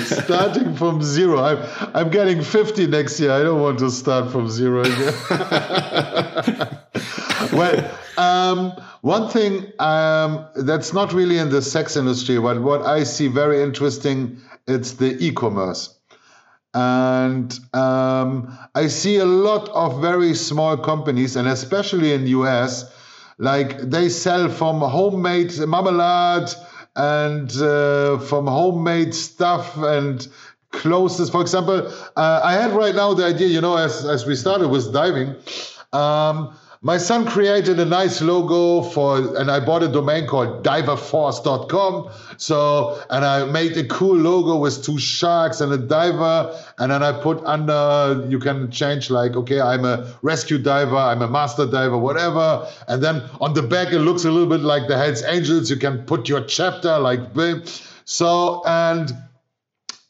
[0.24, 1.42] Starting from zero.
[1.42, 1.58] I'm
[1.94, 3.32] I'm getting 50 next year.
[3.32, 5.14] I don't want to start from zero again.
[7.52, 8.72] well, um,
[9.02, 13.62] one thing um, that's not really in the sex industry, but what I see very
[13.62, 15.99] interesting, it's the e-commerce.
[16.72, 22.92] And um, I see a lot of very small companies, and especially in the US,
[23.38, 26.50] like they sell from homemade marmalade
[26.94, 30.28] and uh, from homemade stuff and
[30.70, 31.28] clothes.
[31.30, 34.68] For example, uh, I had right now the idea, you know, as, as we started
[34.68, 35.34] with diving,
[35.92, 42.10] um, my son created a nice logo for, and I bought a domain called diverforce.com.
[42.38, 46.58] So, and I made a cool logo with two sharks and a diver.
[46.78, 51.20] And then I put under, you can change like, okay, I'm a rescue diver, I'm
[51.20, 52.66] a master diver, whatever.
[52.88, 55.68] And then on the back, it looks a little bit like the Hells Angels.
[55.68, 57.20] You can put your chapter like,
[58.06, 59.12] so, and,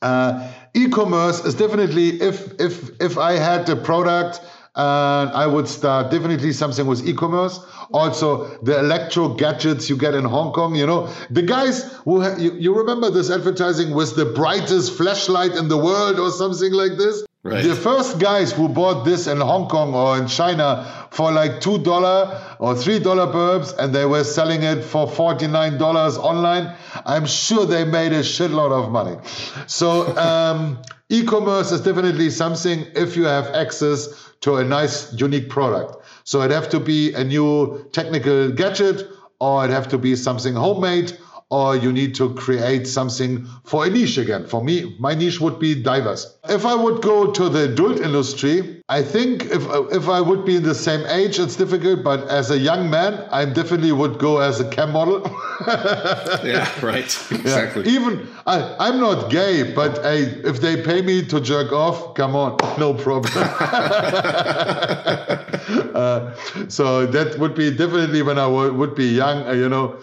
[0.03, 4.41] uh, e-commerce is definitely if if if I had the product
[4.77, 7.59] and I would start definitely something with e-commerce.
[7.93, 10.77] Also, the electro gadgets you get in Hong Kong.
[10.77, 15.53] You know, the guys who ha- you, you remember this advertising with the brightest flashlight
[15.53, 17.25] in the world or something like this.
[17.43, 17.65] Right.
[17.65, 21.79] The first guys who bought this in Hong Kong or in China for like two
[21.79, 26.77] dollar or three dollar bulbs, and they were selling it for forty nine dollars online.
[27.07, 29.17] I'm sure they made a shitload of money.
[29.67, 35.97] So um, e-commerce is definitely something if you have access to a nice unique product.
[36.25, 39.07] So it have to be a new technical gadget,
[39.39, 41.17] or it have to be something homemade,
[41.51, 44.47] or you need to create something for a niche again.
[44.47, 46.39] For me, my niche would be divers.
[46.49, 49.63] If I would go to the adult industry, I think if
[49.93, 52.03] if I would be in the same age, it's difficult.
[52.03, 55.23] But as a young man, I definitely would go as a cam model.
[56.43, 57.05] yeah, right.
[57.31, 57.85] Exactly.
[57.85, 57.93] Yeah.
[57.93, 62.35] Even I, I'm not gay, but hey, if they pay me to jerk off, come
[62.35, 63.33] on, no problem.
[65.95, 66.35] uh,
[66.69, 70.01] so that would be definitely when I w- would be young, uh, you know.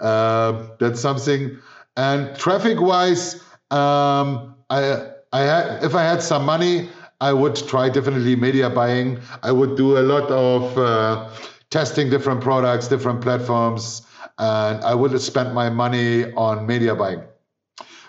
[0.00, 1.58] Uh, that's something.
[1.96, 6.88] And traffic-wise, um, I, I had, if I had some money,
[7.20, 9.20] I would try definitely media buying.
[9.42, 11.30] I would do a lot of uh,
[11.70, 14.02] testing different products, different platforms,
[14.38, 17.22] and I would spend my money on media buying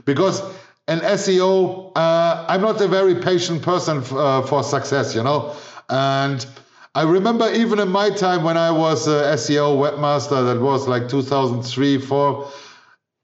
[0.06, 0.42] because
[0.88, 5.56] in SEO, uh, I'm not a very patient person f- uh, for success, you know,
[5.90, 6.46] and
[6.96, 12.00] I remember even in my time when I was SEO webmaster, that was like 2003,
[12.00, 12.52] four.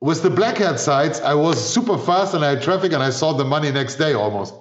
[0.01, 3.09] With the black hat sites, I was super fast and I had traffic and I
[3.09, 4.53] saw the money next day almost.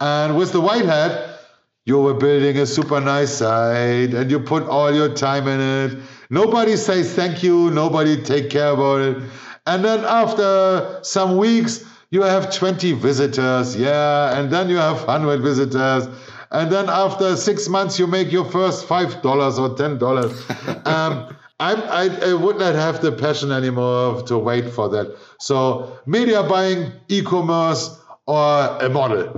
[0.00, 1.40] And with the white hat,
[1.84, 5.98] you were building a super nice site and you put all your time in it.
[6.30, 9.22] Nobody says thank you, nobody take care about it.
[9.66, 15.40] And then after some weeks, you have 20 visitors, yeah, and then you have 100
[15.42, 16.08] visitors.
[16.50, 20.86] And then after six months, you make your first $5 or $10.
[20.86, 25.16] um, I, I, would not have the passion anymore to wait for that.
[25.40, 29.34] So, media buying, e commerce, or a model.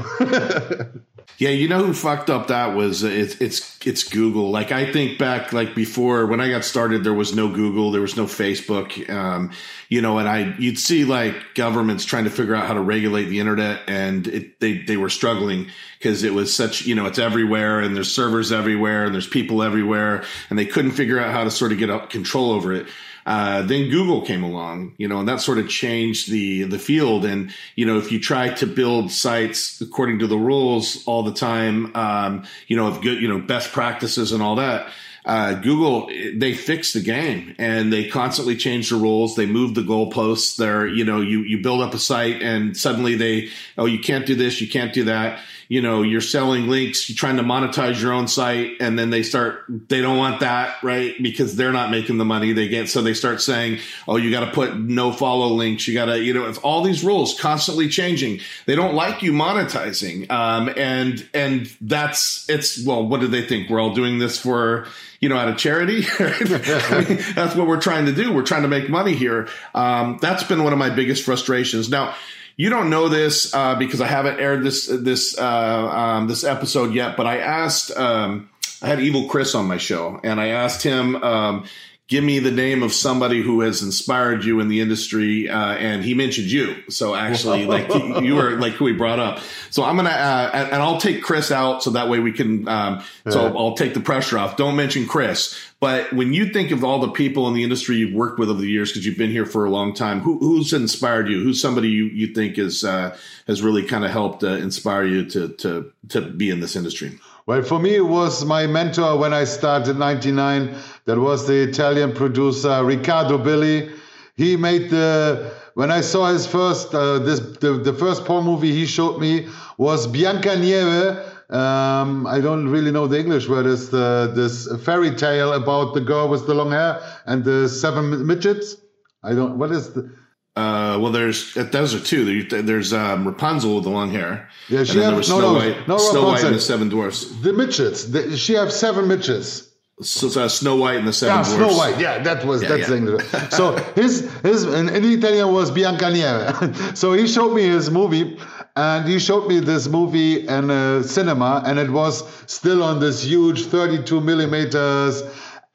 [1.39, 4.51] Yeah, you know who fucked up that was it's it's it's Google.
[4.51, 8.01] Like I think back like before when I got started, there was no Google, there
[8.01, 9.53] was no Facebook, um,
[9.89, 13.27] you know, and I you'd see like governments trying to figure out how to regulate
[13.27, 15.69] the internet, and it, they they were struggling
[15.99, 19.63] because it was such you know it's everywhere, and there's servers everywhere, and there's people
[19.63, 22.89] everywhere, and they couldn't figure out how to sort of get up control over it.
[23.29, 27.27] Uh, then Google came along, you know, and that sort of changed the the field.
[27.27, 31.35] And you know, if you try to build sites according to the rules all the
[31.35, 34.91] time, um, you know, of good, you know, best practices and all that.
[35.27, 39.37] Uh, Google, they fixed the game and they constantly change the rules.
[39.37, 40.57] They move the goalposts.
[40.57, 44.25] They're, you know, you, you build up a site and suddenly they, oh, you can't
[44.25, 44.59] do this.
[44.63, 48.27] You can't do that you know, you're selling links, you're trying to monetize your own
[48.27, 51.15] site, and then they start, they don't want that, right?
[51.23, 52.89] Because they're not making the money they get.
[52.89, 55.87] So they start saying, oh, you got to put no follow links.
[55.87, 58.41] You got to, you know, it's all these rules constantly changing.
[58.65, 60.31] They don't like you monetizing.
[60.31, 63.69] Um, and, and that's, it's, well, what do they think?
[63.69, 64.87] We're all doing this for,
[65.21, 66.07] you know, out of charity.
[66.19, 68.33] I mean, that's what we're trying to do.
[68.33, 69.49] We're trying to make money here.
[69.75, 71.91] Um, that's been one of my biggest frustrations.
[71.91, 72.15] Now,
[72.59, 76.93] you don't know this uh, because I haven't aired this this uh, um, this episode
[76.93, 78.51] yet, but I asked um,
[78.83, 81.17] I had Evil Chris on my show, and I asked him.
[81.23, 81.65] Um,
[82.09, 86.03] give me the name of somebody who has inspired you in the industry uh, and
[86.03, 86.75] he mentioned you.
[86.89, 87.89] So actually like
[88.23, 89.41] you were like who he brought up.
[89.71, 92.67] So i'm gonna uh, and, and, i'll take chris out so that way we can
[92.67, 94.57] um, so i'll take the pressure off.
[94.57, 95.57] Don't mention chris.
[95.81, 98.61] But when you think of all the people in the industry you've worked with over
[98.61, 101.41] the years, because you've been here for a long time, who, who's inspired you?
[101.41, 105.25] Who's somebody you, you think is uh, has really kind of helped uh, inspire you
[105.27, 107.19] to to to be in this industry?
[107.49, 110.75] Well, for me, it was my mentor when I started in '99.
[111.07, 113.89] That was the Italian producer Riccardo Billy.
[114.37, 118.73] He made the when I saw his first uh, this the, the first porn movie
[118.73, 123.65] he showed me was Biancaneve um, I don't really know the English word.
[123.65, 128.27] Is the this fairy tale about the girl with the long hair and the seven
[128.27, 128.77] midgets?
[129.23, 129.57] I don't.
[129.57, 130.11] What is the?
[130.59, 132.43] Uh, well, there's those are two.
[132.43, 134.49] There's um, Rapunzel with the long hair.
[134.69, 137.27] Yeah, she has no, Snow no, White, no, Snow White and the Seven Dwarfs.
[137.43, 138.07] The midgets.
[138.07, 139.71] The, she has seven midgets.
[140.03, 141.75] So, uh, Snow White and the Seven yeah, Dwarfs.
[141.75, 142.01] Snow White.
[142.01, 142.97] Yeah, that was yeah, that's yeah.
[142.97, 146.97] the So his his in, in Italian was Bianca Biancaneve.
[147.03, 148.37] so he showed me his movie,
[148.75, 153.23] and he showed me this movie in a cinema, and it was still on this
[153.23, 155.23] huge 32 millimeters,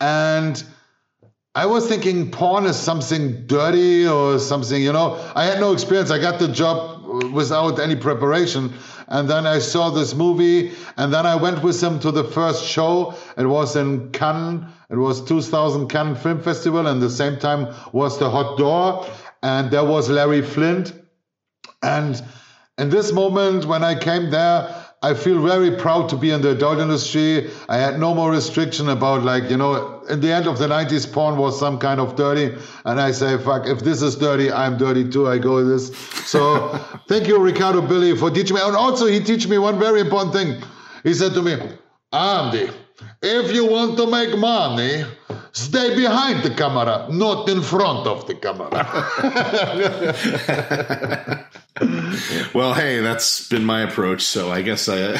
[0.01, 0.61] and.
[1.55, 5.23] I was thinking porn is something dirty or something, you know.
[5.35, 6.09] I had no experience.
[6.09, 8.73] I got the job without any preparation.
[9.07, 12.65] And then I saw this movie, and then I went with him to the first
[12.65, 13.13] show.
[13.37, 14.65] It was in Cannes.
[14.89, 19.05] It was 2000 Cannes Film Festival, and the same time was the Hot d'Or,
[19.43, 20.93] and there was Larry Flynt.
[21.83, 22.19] And
[22.79, 26.51] in this moment, when I came there, I feel very proud to be in the
[26.51, 27.51] adult industry.
[27.67, 31.11] I had no more restriction about like, you know, in the end of the 90s,
[31.11, 32.55] porn was some kind of dirty.
[32.85, 35.27] And I say, fuck, if this is dirty, I'm dirty too.
[35.27, 35.97] I go with this.
[36.25, 36.69] So
[37.09, 38.61] thank you, Ricardo Billy, for teaching me.
[38.63, 40.63] And also he teach me one very important thing.
[41.03, 41.57] He said to me,
[42.13, 42.69] Andy,
[43.21, 45.03] if you want to make money,
[45.53, 48.69] stay behind the camera, not in front of the camera.
[52.53, 55.13] well, hey, that's been my approach, so I guess I,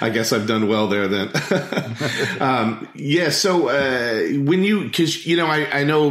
[0.00, 1.30] I guess I've done well there then.
[2.40, 3.28] um, yeah.
[3.28, 6.10] So uh, when you, because you know, I, I know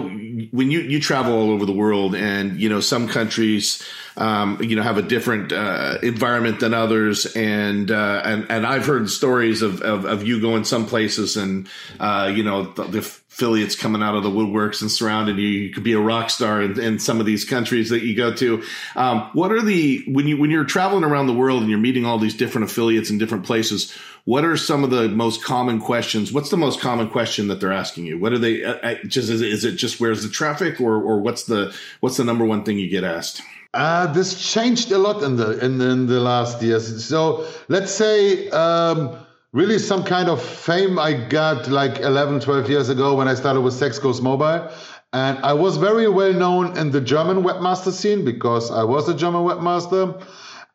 [0.52, 3.84] when you you travel all over the world, and you know, some countries
[4.20, 7.26] um, you know, have a different uh, environment than others.
[7.38, 11.70] And, uh, and, and I've heard stories of, of, of you going some places and,
[12.02, 15.48] uh, you know, the, the, affiliates coming out of the woodworks and surrounding you.
[15.48, 18.34] You could be a rock star in, in some of these countries that you go
[18.34, 18.62] to.
[18.98, 22.06] Um, what are the, when you, when you're traveling around the world and you're meeting
[22.06, 26.34] all these different affiliates in different places, what are some of the most common questions?
[26.34, 28.20] What's the most common question that they're asking you?
[28.20, 30.96] What are they uh, uh just, is it, is it just where's the traffic or,
[30.96, 33.42] or what's the, what's the number one thing you get asked?
[33.74, 37.06] Uh, this changed a lot in the in, in the last years.
[37.06, 39.16] So let's say um,
[39.52, 43.62] really some kind of fame I got like 11, 12 years ago when I started
[43.62, 44.72] with Sex Goes Mobile.
[45.12, 49.16] And I was very well known in the German webmaster scene because I was a
[49.16, 50.24] German webmaster.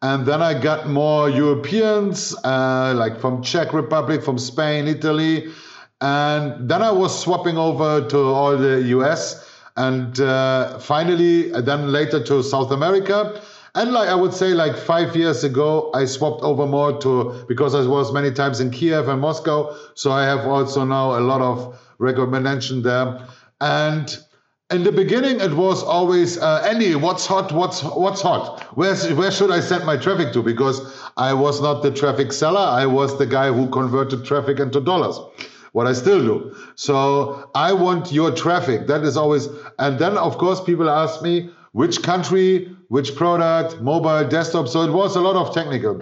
[0.02, 5.52] And then I got more Europeans, uh, like from Czech Republic, from Spain, Italy.
[6.00, 12.22] And then I was swapping over to all the US and uh, finally then later
[12.24, 13.40] to South America.
[13.74, 17.74] And like I would say, like five years ago, I swapped over more to because
[17.74, 21.40] I was many times in Kiev and Moscow, so I have also now a lot
[21.40, 23.26] of recommendation there.
[23.60, 24.16] And
[24.70, 27.50] in the beginning, it was always uh, Andy, what's hot?
[27.50, 28.62] What's what's hot?
[28.76, 30.42] Where's where should I send my traffic to?
[30.42, 30.80] Because
[31.16, 35.18] I was not the traffic seller; I was the guy who converted traffic into dollars
[35.74, 36.56] what I still do.
[36.76, 38.86] So I want your traffic.
[38.86, 39.48] That is always,
[39.80, 44.68] and then of course people ask me which country, which product, mobile, desktop.
[44.68, 46.00] So it was a lot of technical.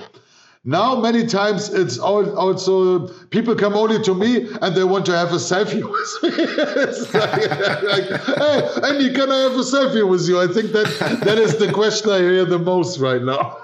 [0.63, 5.33] Now, many times it's also people come only to me and they want to have
[5.33, 6.45] a selfie with me.
[6.85, 7.51] it's like,
[7.93, 10.39] like, hey, Andy, can I have a selfie with you?
[10.39, 13.57] I think that that is the question I hear the most right now.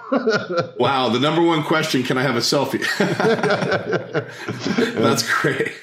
[0.80, 2.82] wow, the number one question: Can I have a selfie?
[5.02, 5.74] That's great.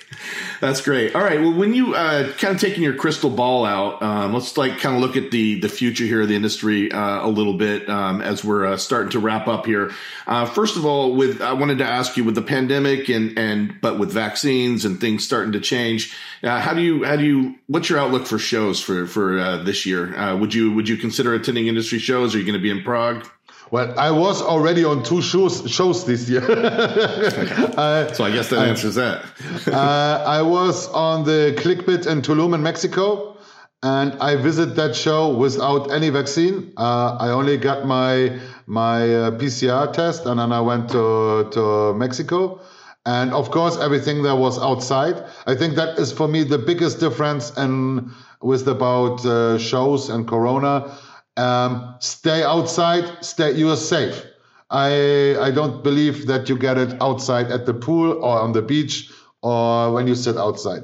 [0.61, 1.15] That's great.
[1.15, 1.39] All right.
[1.39, 4.95] Well, when you uh, kind of taking your crystal ball out, um, let's like kind
[4.95, 8.21] of look at the the future here of the industry uh, a little bit um,
[8.21, 9.91] as we're uh, starting to wrap up here.
[10.28, 13.80] Uh, first of all, with I wanted to ask you with the pandemic and and
[13.82, 17.55] but with vaccines and things starting to change, uh, how do you how do you
[17.67, 20.36] what's your outlook for shows for for uh, this year?
[20.36, 22.34] would you would you consider attending industry shows?
[22.34, 23.28] Are you going to be in Prague?
[23.72, 26.41] Well, I was already on two shows, shows this year.
[26.45, 29.26] so I guess that answers that.
[29.68, 33.38] uh, I was on the Clickbit in Tulum in Mexico,
[33.82, 36.74] and I visited that show without any vaccine.
[36.78, 41.93] Uh, I only got my my uh, PCR test, and then I went to to
[41.95, 42.61] Mexico.
[43.07, 45.24] And of course, everything there was outside.
[45.45, 48.11] I think that is for me the biggest difference in
[48.41, 50.91] with about uh, shows and Corona
[51.38, 53.23] um, stay outside.
[53.23, 53.51] Stay.
[53.51, 54.23] You are safe.
[54.69, 58.61] I I don't believe that you get it outside at the pool or on the
[58.61, 59.11] beach
[59.41, 60.83] or when you sit outside.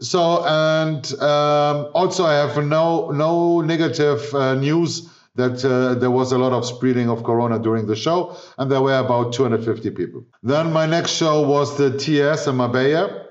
[0.00, 6.32] So and um, also I have no no negative uh, news that uh, there was
[6.32, 10.24] a lot of spreading of corona during the show, and there were about 250 people.
[10.42, 13.24] Then my next show was the TS in Marbella.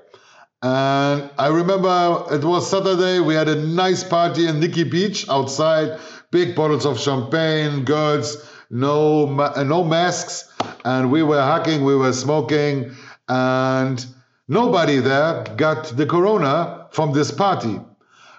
[0.60, 3.20] And I remember it was Saturday.
[3.20, 6.00] We had a nice party in Nikki Beach outside,
[6.30, 8.36] big bottles of champagne, goods,
[8.70, 10.52] no ma- no masks,
[10.84, 12.92] and we were hugging, we were smoking,
[13.28, 14.06] and
[14.48, 17.80] nobody there got the corona from this party.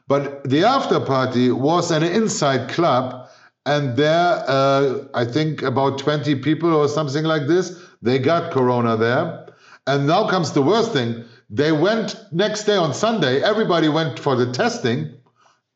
[0.08, 3.28] But the after party was an inside club,
[3.66, 8.98] and there, uh, I think about 20 people or something like this, they got corona
[8.98, 9.48] there.
[9.86, 11.26] And now comes the worst thing.
[11.50, 15.14] They went next day on Sunday, everybody went for the testing,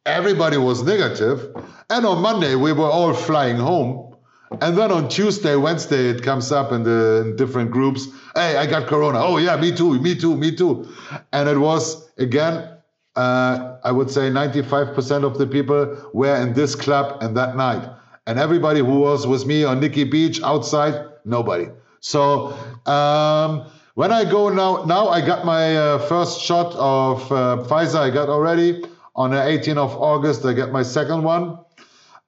[0.06, 1.56] everybody was negative,
[1.89, 4.16] and on Monday we were all flying home.
[4.62, 8.08] And then on Tuesday, Wednesday, it comes up in the in different groups.
[8.36, 9.20] Hey, I got corona.
[9.20, 10.88] Oh yeah, me too, me too, me too.
[11.32, 12.70] And it was again,
[13.16, 17.89] uh, I would say 95% of the people were in this club and that night.
[18.28, 21.68] And everybody who was with me on Nikki Beach outside, nobody.
[21.99, 27.64] So um, when I go now, now I got my uh, first shot of uh,
[27.68, 27.99] Pfizer.
[27.99, 28.84] I got already
[29.16, 30.45] on the 18th of August.
[30.45, 31.59] I get my second one.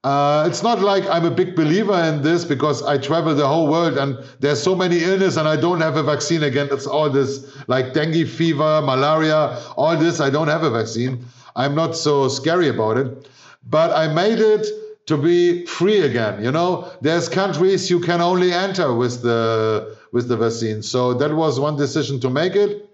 [0.04, 3.68] Uh, it's not like I'm a big believer in this because I travel the whole
[3.68, 7.58] world and there's so many illness and I don't have a vaccine against all this
[7.68, 10.20] like dengue fever, malaria, all this.
[10.20, 11.26] I don't have a vaccine.
[11.56, 13.28] I'm not so scary about it,
[13.68, 14.68] but I made it
[15.08, 16.44] to be free again.
[16.44, 20.84] You know, there's countries you can only enter with the with the vaccine.
[20.84, 22.90] So that was one decision to make it.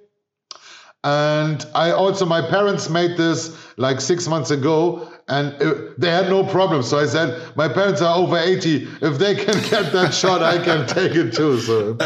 [1.03, 5.55] And I also, my parents made this like six months ago and
[5.97, 6.83] they had no problem.
[6.83, 8.87] So I said, my parents are over 80.
[9.01, 11.59] If they can get that shot, I can take it too.
[11.59, 11.97] So,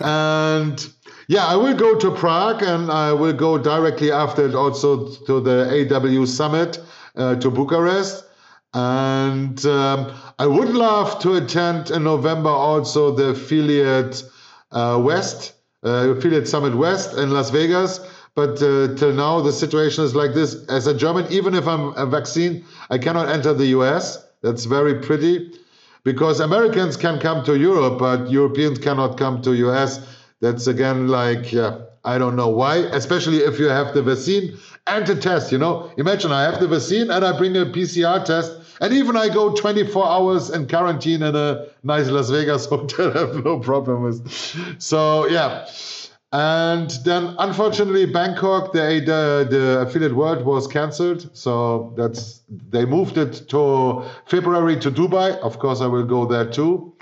[0.00, 0.86] and
[1.28, 5.40] yeah, I will go to Prague and I will go directly after it also to
[5.40, 6.78] the AW summit
[7.16, 8.24] uh, to Bucharest.
[8.72, 14.24] And um, I would love to attend in November also the affiliate
[14.72, 15.54] uh, West,
[15.84, 18.00] uh, affiliate summit West in Las Vegas
[18.34, 20.64] but uh, till now, the situation is like this.
[20.66, 24.26] As a German, even if I'm a vaccine, I cannot enter the US.
[24.42, 25.52] That's very pretty
[26.02, 30.06] because Americans can come to Europe, but Europeans cannot come to US.
[30.40, 35.06] That's again like, yeah, I don't know why, especially if you have the vaccine and
[35.06, 35.52] the test.
[35.52, 39.16] You know, imagine I have the vaccine and I bring a PCR test, and even
[39.16, 43.60] I go 24 hours in quarantine in a nice Las Vegas hotel, I have no
[43.60, 44.28] problem with.
[44.82, 45.66] So, yeah.
[46.34, 51.30] And then, unfortunately, Bangkok, the, the, affiliate world was cancelled.
[51.32, 55.38] So that's they moved it to February to Dubai.
[55.38, 56.92] Of course, I will go there too.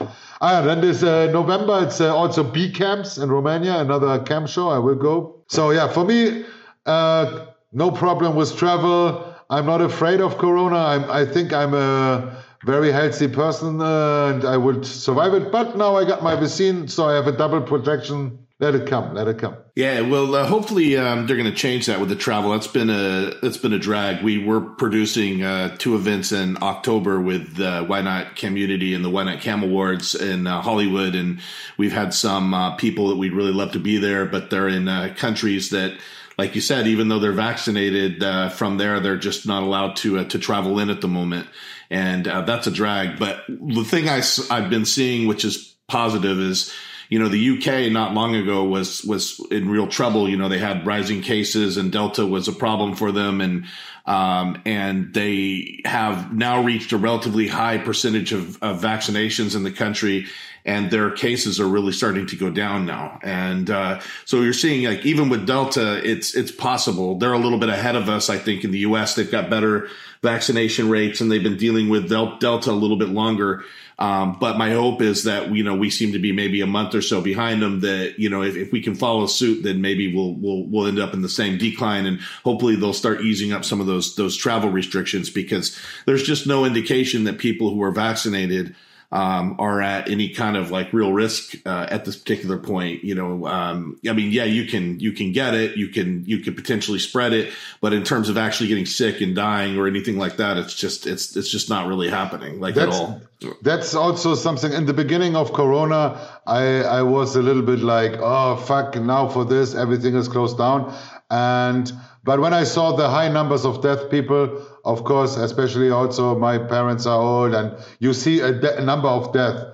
[0.43, 4.69] Ah, then this uh, November, it's uh, also B camps in Romania, another camp show.
[4.69, 5.37] I will go.
[5.49, 6.45] So yeah, for me,
[6.85, 9.35] uh, no problem with travel.
[9.49, 10.77] I'm not afraid of Corona.
[10.77, 15.51] I'm, I think I'm a very healthy person uh, and I would survive it.
[15.51, 19.13] But now I got my vaccine, so I have a double protection let it come.
[19.13, 19.57] Let it come.
[19.75, 22.53] Yeah, well, uh, hopefully um, they're going to change that with the travel.
[22.53, 24.23] That's been a that's been a drag.
[24.23, 29.41] We were producing uh, two events in October with the YNOT Community and the YNOT
[29.41, 31.41] Cam Awards in uh, Hollywood, and
[31.77, 34.89] we've had some uh, people that we'd really love to be there, but they're in
[34.89, 35.99] uh, countries that.
[36.39, 40.25] Like you said, even though they're vaccinated uh, from there, they're just not allowed to
[40.25, 41.47] to travel in at the moment,
[41.91, 43.19] and that's a drag.
[43.19, 46.73] But the thing I, I've been seeing, which is positive, is
[47.13, 50.31] you know, the UK not long ago was was in real trouble.
[50.31, 53.67] You know, they had rising cases, and Delta was a problem for them, and
[54.07, 59.71] um, and they have now reached a relatively high percentage of, of vaccinations in the
[59.71, 60.25] country
[60.65, 63.19] and their cases are really starting to go down now.
[63.23, 67.59] And uh, so you're seeing like even with Delta, it's it's possible they're a little
[67.59, 68.31] bit ahead of us.
[68.31, 69.15] I think in the U.S.
[69.15, 69.89] they've got better
[70.23, 73.65] vaccination rates and they've been dealing with Delta a little bit longer.
[74.03, 76.93] Um, but my hope is that you know we seem to be maybe a month
[76.93, 77.83] or so behind them.
[77.83, 80.99] That you know if, if, we can follow suit, then maybe we'll we'll we'll end
[80.99, 84.37] up in the same decline, and hopefully they'll start easing up some of those those
[84.37, 88.75] travel restrictions because there's just no indication that people who are vaccinated
[89.13, 93.05] um, are at any kind of like real risk uh, at this particular point.
[93.05, 96.39] You know, um, I mean, yeah, you can you can get it, you can you
[96.39, 97.53] can potentially spread it,
[97.83, 101.07] but in terms of actually getting sick and dying or anything like that, it's just
[101.07, 103.21] it's it's just not really happening like that's, at all.
[103.61, 104.73] That's also something.
[104.73, 109.29] In the beginning of Corona, I I was a little bit like, oh fuck, now
[109.29, 110.95] for this everything is closed down,
[111.31, 111.93] and
[112.25, 116.59] but when I saw the high numbers of death people of course, especially also my
[116.59, 119.65] parents are old, and you see a, de- number of death.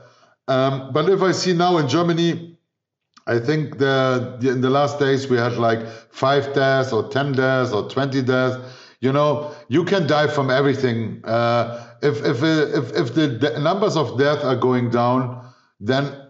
[0.48, 2.58] Um, but if I see now in Germany,
[3.26, 7.72] I think the, in the last days we had like five deaths or 10 deaths
[7.72, 8.56] or 20 deaths.
[9.00, 11.20] You know, you can die from everything.
[11.24, 15.46] Uh, if, if, if, if the numbers of death are going down,
[15.78, 16.27] then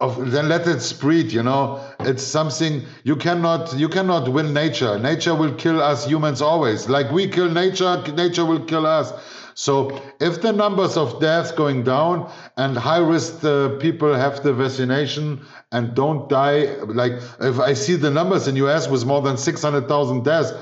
[0.00, 1.80] of, then let it spread you know.
[2.00, 4.98] It's something you cannot you cannot win nature.
[4.98, 6.88] Nature will kill us humans always.
[6.88, 9.12] Like we kill nature nature will kill us
[9.60, 9.74] so
[10.20, 15.40] if the numbers of deaths going down and high risk uh, people have the vaccination
[15.72, 16.60] and don't die
[17.00, 20.52] like if i see the numbers in us with more than 600000 deaths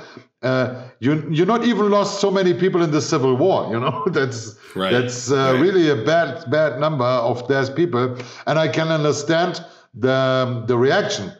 [0.42, 3.68] uh, you you not even lost so many people in the civil war.
[3.72, 4.92] You know that's right.
[4.92, 5.60] that's uh, right.
[5.60, 11.32] really a bad bad number of dead people, and I can understand the the reaction.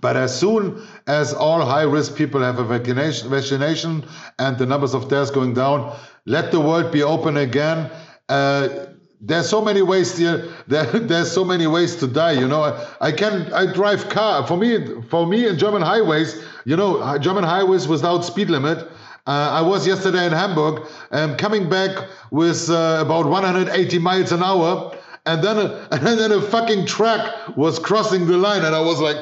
[0.00, 4.04] But as soon as all high risk people have a vaccination, vaccination
[4.38, 7.90] and the numbers of deaths going down, let the world be open again.
[8.28, 8.86] Uh,
[9.20, 10.48] there's so many ways here.
[10.66, 12.32] There, there's so many ways to die.
[12.32, 14.46] You know, I, I can I drive car.
[14.46, 18.78] For me, for me in German highways, you know, German highways without speed limit.
[19.26, 24.42] Uh, I was yesterday in Hamburg, and coming back with uh, about 180 miles an
[24.42, 28.80] hour, and then a, and then a fucking truck was crossing the line, and I
[28.80, 29.16] was like,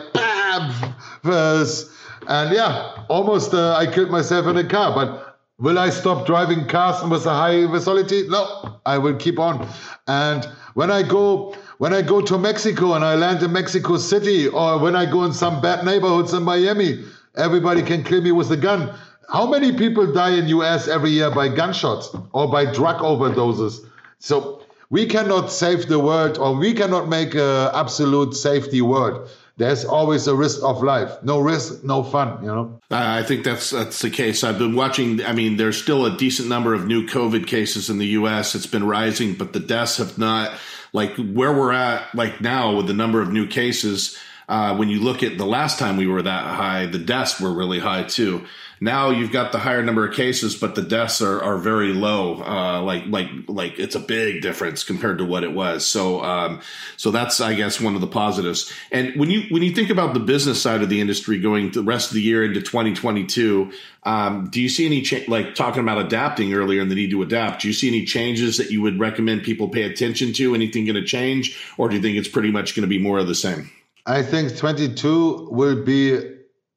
[0.58, 1.88] bam,
[2.26, 5.24] and yeah, almost uh, I killed myself in a car, but.
[5.60, 8.28] Will I stop driving cars with a high visibility?
[8.28, 9.68] No, I will keep on.
[10.06, 10.44] And
[10.74, 14.78] when I go when I go to Mexico and I land in Mexico City, or
[14.78, 17.02] when I go in some bad neighborhoods in Miami,
[17.38, 18.92] Everybody can kill me with a gun.
[19.28, 23.78] How many people die in US every year by gunshots or by drug overdoses?
[24.18, 29.28] So we cannot save the world or we cannot make an absolute safety world.
[29.58, 31.22] There's always a risk of life.
[31.22, 32.80] No risk, no fun, you know?
[32.90, 34.44] I think that's that's the case.
[34.44, 37.98] I've been watching I mean there's still a decent number of new COVID cases in
[37.98, 38.54] the US.
[38.54, 40.56] It's been rising, but the deaths have not
[40.92, 44.16] like where we're at like now with the number of new cases
[44.48, 47.52] uh, when you look at the last time we were that high, the deaths were
[47.52, 48.46] really high too.
[48.80, 52.42] Now you've got the higher number of cases, but the deaths are, are very low.
[52.42, 55.86] Uh, like like like it's a big difference compared to what it was.
[55.86, 56.60] So um,
[56.96, 58.72] so that's I guess one of the positives.
[58.92, 61.82] And when you when you think about the business side of the industry going the
[61.82, 63.72] rest of the year into 2022,
[64.04, 67.22] um, do you see any cha- like talking about adapting earlier and the need to
[67.22, 67.62] adapt?
[67.62, 70.54] Do you see any changes that you would recommend people pay attention to?
[70.54, 73.18] Anything going to change, or do you think it's pretty much going to be more
[73.18, 73.70] of the same?
[74.06, 76.18] I think 22 will be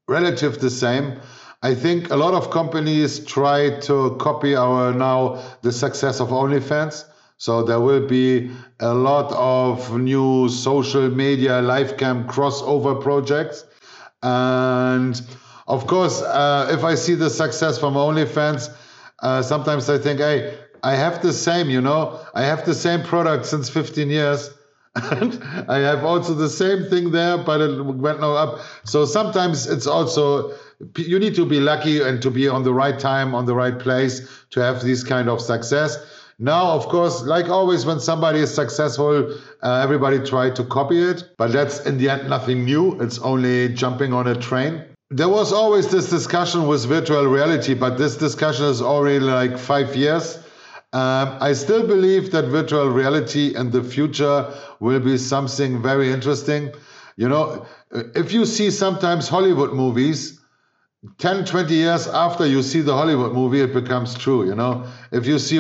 [0.08, 1.22] relative the same.
[1.64, 7.06] I think a lot of companies try to copy our now the success of OnlyFans.
[7.38, 8.50] So there will be
[8.80, 13.64] a lot of new social media live cam crossover projects.
[14.24, 15.22] And
[15.68, 18.74] of course, uh, if I see the success from OnlyFans,
[19.20, 23.04] uh, sometimes I think, hey, I have the same, you know, I have the same
[23.04, 24.50] product since 15 years
[24.96, 28.60] and I have also the same thing there, but it went now up.
[28.84, 30.54] So sometimes it's also
[30.98, 33.78] you need to be lucky and to be on the right time, on the right
[33.78, 35.98] place to have this kind of success.
[36.40, 41.24] Now, of course, like always, when somebody is successful, uh, everybody try to copy it,
[41.38, 43.00] but that's in the end nothing new.
[43.00, 44.84] It's only jumping on a train.
[45.12, 49.96] There was always this discussion with virtual reality, but this discussion is already like five
[49.96, 50.40] years.
[50.94, 56.74] Um, I still believe that virtual reality in the future will be something very interesting.
[57.16, 60.42] You know, if you see sometimes Hollywood movies,
[61.18, 65.26] 10 20 years after you see the hollywood movie it becomes true you know if
[65.26, 65.58] you see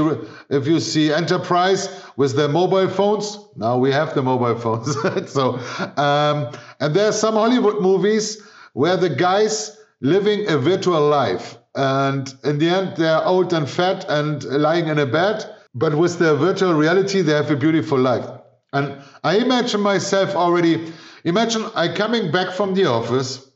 [0.52, 4.96] if you see enterprise with their mobile phones now we have the mobile phones
[5.32, 5.58] so
[5.98, 8.40] um, and there are some hollywood movies
[8.74, 14.06] where the guys living a virtual life and in the end, they're old and fat
[14.10, 15.46] and lying in a bed.
[15.74, 18.26] But with their virtual reality, they have a beautiful life.
[18.74, 20.92] And I imagine myself already.
[21.24, 23.50] Imagine I coming back from the office.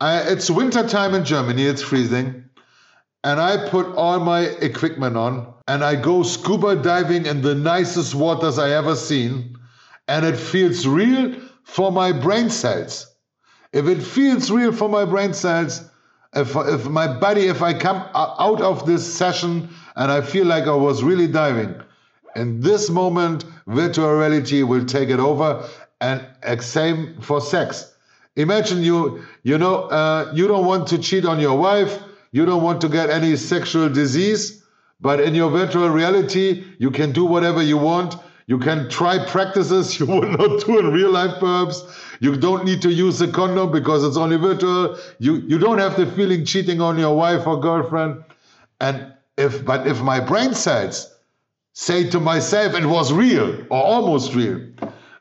[0.00, 1.64] I, it's winter time in Germany.
[1.64, 2.44] It's freezing,
[3.22, 8.14] and I put all my equipment on, and I go scuba diving in the nicest
[8.14, 9.58] waters I ever seen,
[10.08, 11.34] and it feels real
[11.64, 13.14] for my brain cells.
[13.72, 15.89] If it feels real for my brain cells,
[16.34, 20.64] if, if my body, if I come out of this session and I feel like
[20.64, 21.74] I was really diving,
[22.36, 25.68] in this moment, virtual reality will take it over.
[26.00, 26.26] And
[26.60, 27.92] same for sex.
[28.36, 31.98] Imagine you, you know, uh, you don't want to cheat on your wife,
[32.32, 34.62] you don't want to get any sexual disease,
[35.00, 38.14] but in your virtual reality, you can do whatever you want.
[38.50, 41.84] You can try practices you would not do in real life, perhaps.
[42.18, 44.98] You don't need to use a condom because it's only virtual.
[45.20, 48.24] You you don't have the feeling cheating on your wife or girlfriend.
[48.80, 49.06] And
[49.38, 51.14] if but if my brain cells
[51.74, 54.60] say to myself it was real or almost real,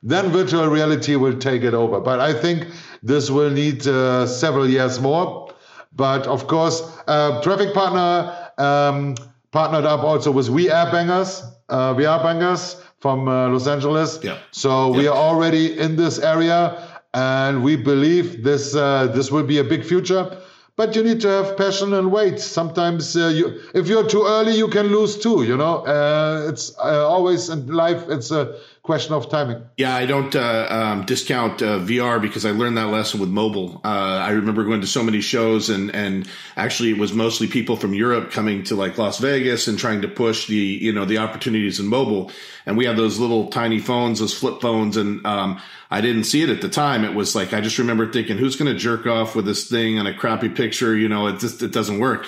[0.02, 2.00] then virtual reality will take it over.
[2.00, 2.66] But I think
[3.04, 5.54] this will need uh, several years more.
[5.96, 8.12] But of course, uh, Traffic Partner
[8.58, 9.16] um,
[9.52, 14.20] partnered up also with VR Bangers, uh, VR Bangers from uh, Los Angeles.
[14.22, 14.38] Yeah.
[14.52, 19.60] So we are already in this area, and we believe this uh, this will be
[19.60, 20.38] a big future.
[20.76, 22.40] But you need to have passion and wait.
[22.40, 25.44] Sometimes, uh, you, if you're too early, you can lose too.
[25.44, 28.08] You know, uh, it's uh, always in life.
[28.08, 28.56] It's a
[28.90, 29.62] question of timing.
[29.78, 33.82] Yeah, I don't uh, um, discount uh, VR because I learned that lesson with mobile.
[33.86, 37.76] Uh, I remember going to so many shows, and and actually it was mostly people
[37.76, 41.20] from Europe coming to like Las Vegas and trying to push the you know the
[41.20, 42.32] opportunities in mobile.
[42.66, 45.62] And we had those little tiny phones, those flip phones, and um,
[45.92, 47.06] I didn't see it at the time.
[47.06, 50.00] It was like I just remember thinking, who's going to jerk off with this thing
[50.00, 50.98] and a crappy picture?
[50.98, 52.26] You know, it just it doesn't work.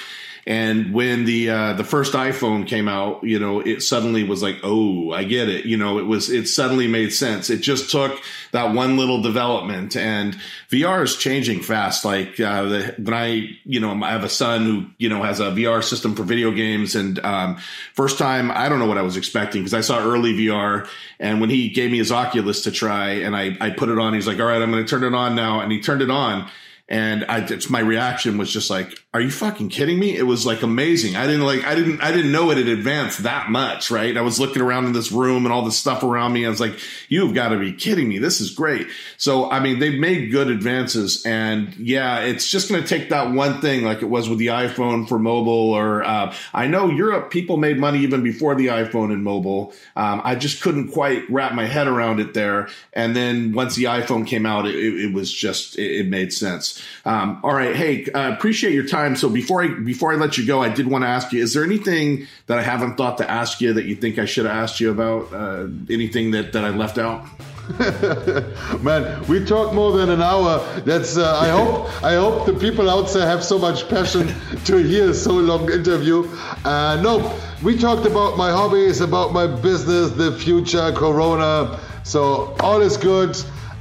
[0.47, 4.57] And when the uh, the first iPhone came out, you know, it suddenly was like,
[4.63, 5.65] oh, I get it.
[5.65, 7.51] You know, it was it suddenly made sense.
[7.51, 8.19] It just took
[8.51, 10.35] that one little development, and
[10.69, 12.03] VR is changing fast.
[12.05, 15.39] Like uh, the, when I, you know, I have a son who you know has
[15.39, 17.57] a VR system for video games, and um,
[17.93, 20.88] first time I don't know what I was expecting because I saw early VR,
[21.19, 24.15] and when he gave me his Oculus to try, and I I put it on,
[24.15, 26.09] he's like, all right, I'm going to turn it on now, and he turned it
[26.09, 26.49] on.
[26.91, 30.18] And I, my reaction was just like, are you fucking kidding me?
[30.18, 31.15] It was like amazing.
[31.15, 34.18] I didn't like, I didn't, I didn't know it had advanced that much, right?
[34.18, 36.45] I was looking around in this room and all the stuff around me.
[36.45, 36.77] I was like,
[37.07, 38.18] you've got to be kidding me.
[38.18, 38.88] This is great.
[39.15, 43.31] So, I mean, they've made good advances and yeah, it's just going to take that
[43.31, 47.31] one thing like it was with the iPhone for mobile or, uh, I know Europe
[47.31, 49.73] people made money even before the iPhone and mobile.
[49.95, 52.68] Um, I just couldn't quite wrap my head around it there.
[52.91, 56.80] And then once the iPhone came out, it, it was just, it, it made sense.
[57.05, 57.75] Um, all right.
[57.75, 59.15] Hey, uh, appreciate your time.
[59.15, 61.53] So before I before I let you go, I did want to ask you: Is
[61.53, 64.55] there anything that I haven't thought to ask you that you think I should have
[64.55, 65.33] asked you about?
[65.33, 67.25] Uh, anything that that I left out?
[68.81, 70.59] Man, we talked more than an hour.
[70.81, 74.27] That's uh, I hope I hope the people out there have so much passion
[74.65, 76.27] to hear so long interview.
[76.65, 77.33] Uh, no,
[77.63, 81.79] we talked about my hobbies, about my business, the future, Corona.
[82.03, 83.37] So all is good,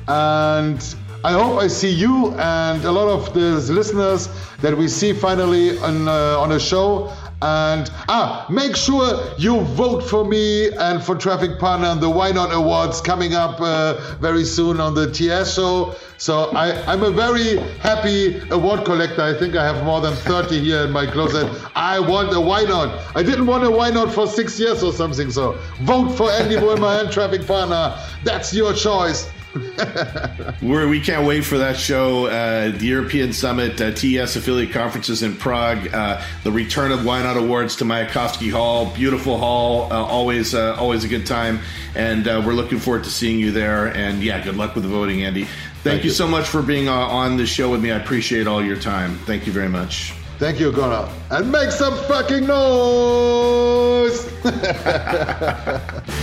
[0.07, 0.81] and
[1.23, 4.31] I hope I see you and a lot of the listeners
[4.63, 7.13] that we see finally on uh, on a show.
[7.43, 12.53] And ah, make sure you vote for me and for Traffic Partner on the YNOT
[12.53, 15.95] Awards coming up uh, very soon on the TES show.
[16.19, 19.23] So I, I'm a very happy award collector.
[19.23, 21.51] I think I have more than 30 here in my closet.
[21.75, 23.17] I want a YNOT.
[23.17, 25.31] I didn't want a YNOT for six years or something.
[25.31, 25.53] So
[25.83, 27.99] vote for Andy Wullmer and Traffic Partner.
[28.23, 29.31] That's your choice.
[30.63, 32.27] We're, we can't wait for that show.
[32.27, 37.37] Uh, the European Summit, uh, TES affiliate conferences in Prague, uh, the return of YNOT
[37.37, 38.93] Awards to Mayakovsky Hall.
[38.95, 41.59] Beautiful hall, uh, always uh, always a good time.
[41.95, 43.89] And uh, we're looking forward to seeing you there.
[43.97, 45.45] And yeah, good luck with the voting, Andy.
[45.45, 47.91] Thank, Thank you, you, so much for being on the show with me.
[47.91, 49.17] I appreciate all your time.
[49.21, 50.13] Thank you very much.
[50.39, 51.11] Thank you, Connor.
[51.31, 54.27] And make some fucking noise!